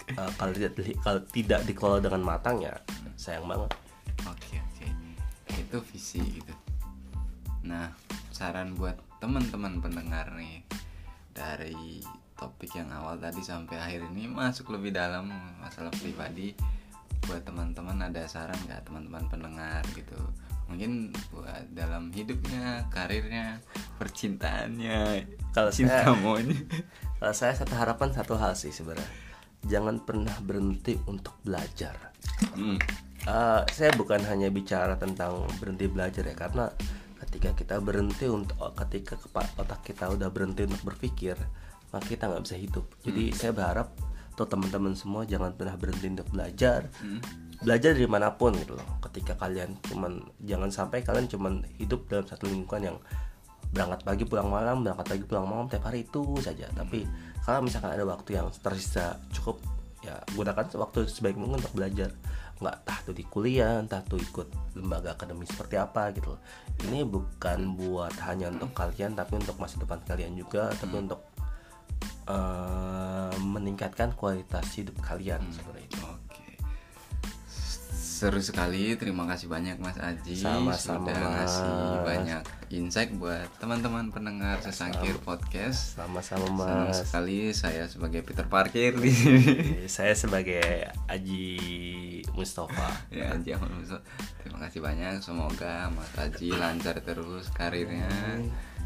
eh, 0.08 0.30
kalau 0.34 0.52
tidak 0.52 0.72
kalau 0.98 1.20
tidak 1.28 1.60
dikelola 1.62 2.00
dengan 2.00 2.22
matang 2.26 2.58
ya 2.58 2.74
sayang 3.14 3.46
banget. 3.46 3.70
Oke 4.26 4.58
oke, 4.58 4.86
itu 5.54 5.76
visi 5.92 6.20
gitu. 6.42 6.54
Nah, 7.68 7.92
saran 8.34 8.74
buat 8.74 8.98
teman-teman 9.22 9.82
pendengar 9.82 10.32
nih 10.34 10.62
dari 11.34 12.02
topik 12.38 12.70
yang 12.78 12.90
awal 12.94 13.18
tadi 13.18 13.42
sampai 13.42 13.78
akhir 13.78 14.10
ini 14.14 14.30
masuk 14.30 14.74
lebih 14.74 14.94
dalam 14.94 15.30
masalah 15.62 15.90
pribadi. 15.98 16.54
Buat 17.26 17.44
teman-teman 17.44 17.98
ada 18.08 18.24
saran 18.30 18.56
nggak 18.66 18.88
teman-teman 18.88 19.26
pendengar 19.28 19.82
gitu? 19.92 20.16
Mungkin 20.68 21.10
buat 21.32 21.64
dalam 21.72 22.12
hidupnya, 22.12 22.84
karirnya, 22.92 23.58
percintaannya, 23.96 25.24
Kalau 25.56 25.72
cinta 25.72 26.04
saya- 26.04 26.16
monyet. 26.20 26.60
Kalau 27.18 27.34
saya 27.34 27.56
satu 27.56 27.74
harapan 27.74 28.12
satu 28.12 28.36
hal 28.36 28.52
sih 28.54 28.70
sebenarnya. 28.70 29.08
Jangan 29.66 30.04
pernah 30.06 30.36
berhenti 30.44 30.94
untuk 31.10 31.34
belajar. 31.42 32.14
Hmm. 32.54 32.78
Eh, 33.28 33.60
saya 33.76 33.92
bukan 33.92 34.24
hanya 34.24 34.48
bicara 34.48 34.96
tentang 34.96 35.44
berhenti 35.60 35.84
belajar 35.84 36.24
ya 36.24 36.32
karena 36.32 36.72
ketika 37.20 37.52
kita 37.52 37.76
berhenti 37.76 38.24
untuk 38.24 38.56
ketika 38.72 39.20
otak 39.60 39.84
kita 39.84 40.08
udah 40.08 40.32
berhenti 40.32 40.64
untuk 40.64 40.80
berpikir 40.88 41.36
maka 41.92 42.04
kita 42.08 42.24
nggak 42.24 42.42
bisa 42.48 42.56
hidup. 42.56 42.88
Jadi 43.04 43.36
saya 43.36 43.52
berharap 43.52 43.92
tuh 44.32 44.48
teman-teman 44.48 44.96
semua 44.96 45.28
jangan 45.28 45.52
pernah 45.52 45.76
berhenti 45.76 46.08
untuk 46.08 46.28
belajar. 46.32 46.88
Belajar 47.60 47.90
dari 47.92 48.08
mana 48.08 48.32
pun 48.32 48.56
gitu 48.56 48.80
loh. 48.80 48.88
Ketika 49.04 49.36
kalian 49.36 49.76
cuman 49.84 50.24
jangan 50.40 50.70
sampai 50.72 51.04
kalian 51.04 51.28
cuman 51.28 51.68
hidup 51.76 52.08
dalam 52.08 52.24
satu 52.24 52.48
lingkungan 52.48 52.94
yang 52.94 52.98
berangkat 53.68 54.08
pagi 54.08 54.24
pulang 54.24 54.48
malam 54.48 54.80
berangkat 54.80 55.04
pagi 55.04 55.24
pulang 55.28 55.44
malam 55.44 55.68
tiap 55.68 55.84
hari 55.84 56.08
itu 56.08 56.24
saja. 56.40 56.64
Tapi 56.72 57.04
kalau 57.44 57.60
misalkan 57.60 57.92
ada 57.92 58.08
waktu 58.08 58.40
yang 58.40 58.48
tersisa 58.56 59.20
cukup 59.36 59.60
ya 60.00 60.16
gunakan 60.32 60.64
waktu 60.80 61.10
sebaik 61.10 61.36
mungkin 61.36 61.60
untuk 61.60 61.74
belajar 61.74 62.08
nggak 62.58 62.76
entah 62.84 62.98
tuh 63.06 63.14
di 63.14 63.24
kuliah 63.26 63.78
entah 63.78 64.02
tuh 64.02 64.18
ikut 64.18 64.74
lembaga 64.74 65.14
akademis 65.14 65.50
seperti 65.54 65.78
apa 65.78 66.10
gitu 66.14 66.34
loh. 66.34 66.40
Ini 66.86 67.06
bukan 67.06 67.78
buat 67.78 68.14
hanya 68.26 68.50
untuk 68.50 68.74
kalian 68.74 69.14
tapi 69.14 69.38
untuk 69.38 69.56
masa 69.58 69.78
depan 69.78 70.02
kalian 70.04 70.34
juga 70.34 70.70
tapi 70.74 70.94
untuk 70.98 71.22
eh, 72.28 73.34
meningkatkan 73.40 74.12
kualitas 74.18 74.66
hidup 74.76 74.98
kalian 75.00 75.40
seperti 75.54 75.88
itu 75.88 76.02
Oke. 76.02 76.27
Seru 78.18 78.42
sekali. 78.42 78.98
Terima 78.98 79.30
kasih 79.30 79.46
banyak 79.46 79.78
Mas 79.78 79.94
Aji 79.94 80.34
Sama-sama, 80.34 81.06
sudah 81.06 81.14
Mas. 81.22 81.30
ngasih 81.38 81.70
banyak 82.02 82.42
insight 82.74 83.14
buat 83.14 83.46
teman-teman 83.62 84.10
pendengar 84.10 84.58
sesangkir 84.58 85.14
podcast. 85.22 85.94
sama-sama 85.94 86.66
Senang 86.66 86.90
mas 86.90 86.98
sekali 86.98 87.54
saya 87.54 87.86
sebagai 87.86 88.26
Peter 88.26 88.42
Parkir 88.50 88.98
di 88.98 89.14
sini. 89.14 89.54
saya 89.86 90.18
sebagai 90.18 90.90
Aji 91.06 91.46
Mustafa 92.34 92.90
ya 93.14 93.38
Aji 93.38 93.54
Ahmad. 93.54 93.70
Terima 94.42 94.58
kasih 94.66 94.82
banyak. 94.82 95.22
Semoga 95.22 95.86
Mas 95.94 96.10
Aji 96.18 96.50
lancar 96.58 96.98
terus 96.98 97.46
karirnya. 97.54 98.10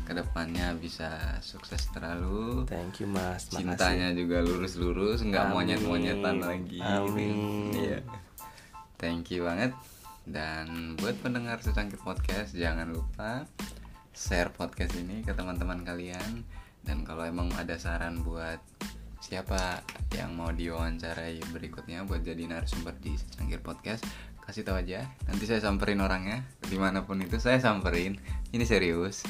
Ke 0.04 0.12
depannya 0.12 0.76
bisa 0.76 1.40
sukses 1.40 1.88
terlalu. 1.88 2.68
thank 2.68 3.00
you 3.00 3.08
mas 3.08 3.48
Makasih. 3.48 3.64
Cintanya 3.64 4.08
juga 4.12 4.44
lurus-lurus, 4.44 5.24
nggak 5.24 5.48
monyet-monyetan 5.48 6.36
lagi. 6.36 6.84
Amin. 6.84 7.72
Iya. 7.72 8.02
Thank 9.02 9.34
you 9.34 9.42
banget. 9.42 9.74
Dan 10.22 10.94
buat 10.94 11.18
pendengar 11.18 11.58
secangkir 11.58 11.98
podcast 11.98 12.54
jangan 12.54 12.86
lupa 12.86 13.42
share 14.14 14.54
podcast 14.54 14.94
ini 14.94 15.26
ke 15.26 15.34
teman-teman 15.34 15.82
kalian. 15.82 16.46
Dan 16.86 17.02
kalau 17.02 17.26
emang 17.26 17.50
ada 17.58 17.74
saran 17.74 18.22
buat 18.22 18.62
siapa 19.18 19.82
yang 20.14 20.38
mau 20.38 20.54
diwawancarai 20.54 21.42
berikutnya 21.50 22.06
buat 22.06 22.22
jadi 22.22 22.46
narasumber 22.46 22.94
di 23.02 23.18
secangkir 23.18 23.58
podcast, 23.58 24.06
kasih 24.46 24.62
tahu 24.62 24.78
aja. 24.78 25.10
Nanti 25.26 25.50
saya 25.50 25.58
samperin 25.58 25.98
orangnya 25.98 26.46
di 26.62 26.78
mana 26.78 27.02
pun 27.02 27.18
itu 27.18 27.42
saya 27.42 27.58
samperin. 27.58 28.22
Ini 28.54 28.62
serius. 28.62 29.26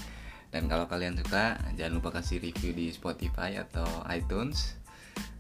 Dan 0.52 0.68
kalau 0.68 0.84
kalian 0.84 1.16
suka, 1.16 1.56
jangan 1.80 1.96
lupa 1.96 2.20
kasih 2.20 2.44
review 2.44 2.76
di 2.76 2.92
Spotify 2.92 3.56
atau 3.56 3.88
iTunes. 4.12 4.76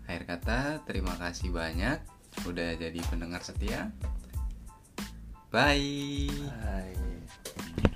Akhir 0.08 0.24
kata, 0.24 0.80
terima 0.88 1.12
kasih 1.20 1.52
banyak 1.52 2.00
udah 2.48 2.80
jadi 2.80 2.96
pendengar 3.12 3.44
setia. 3.44 3.92
Bye. 5.52 6.30
Bye. 6.64 7.91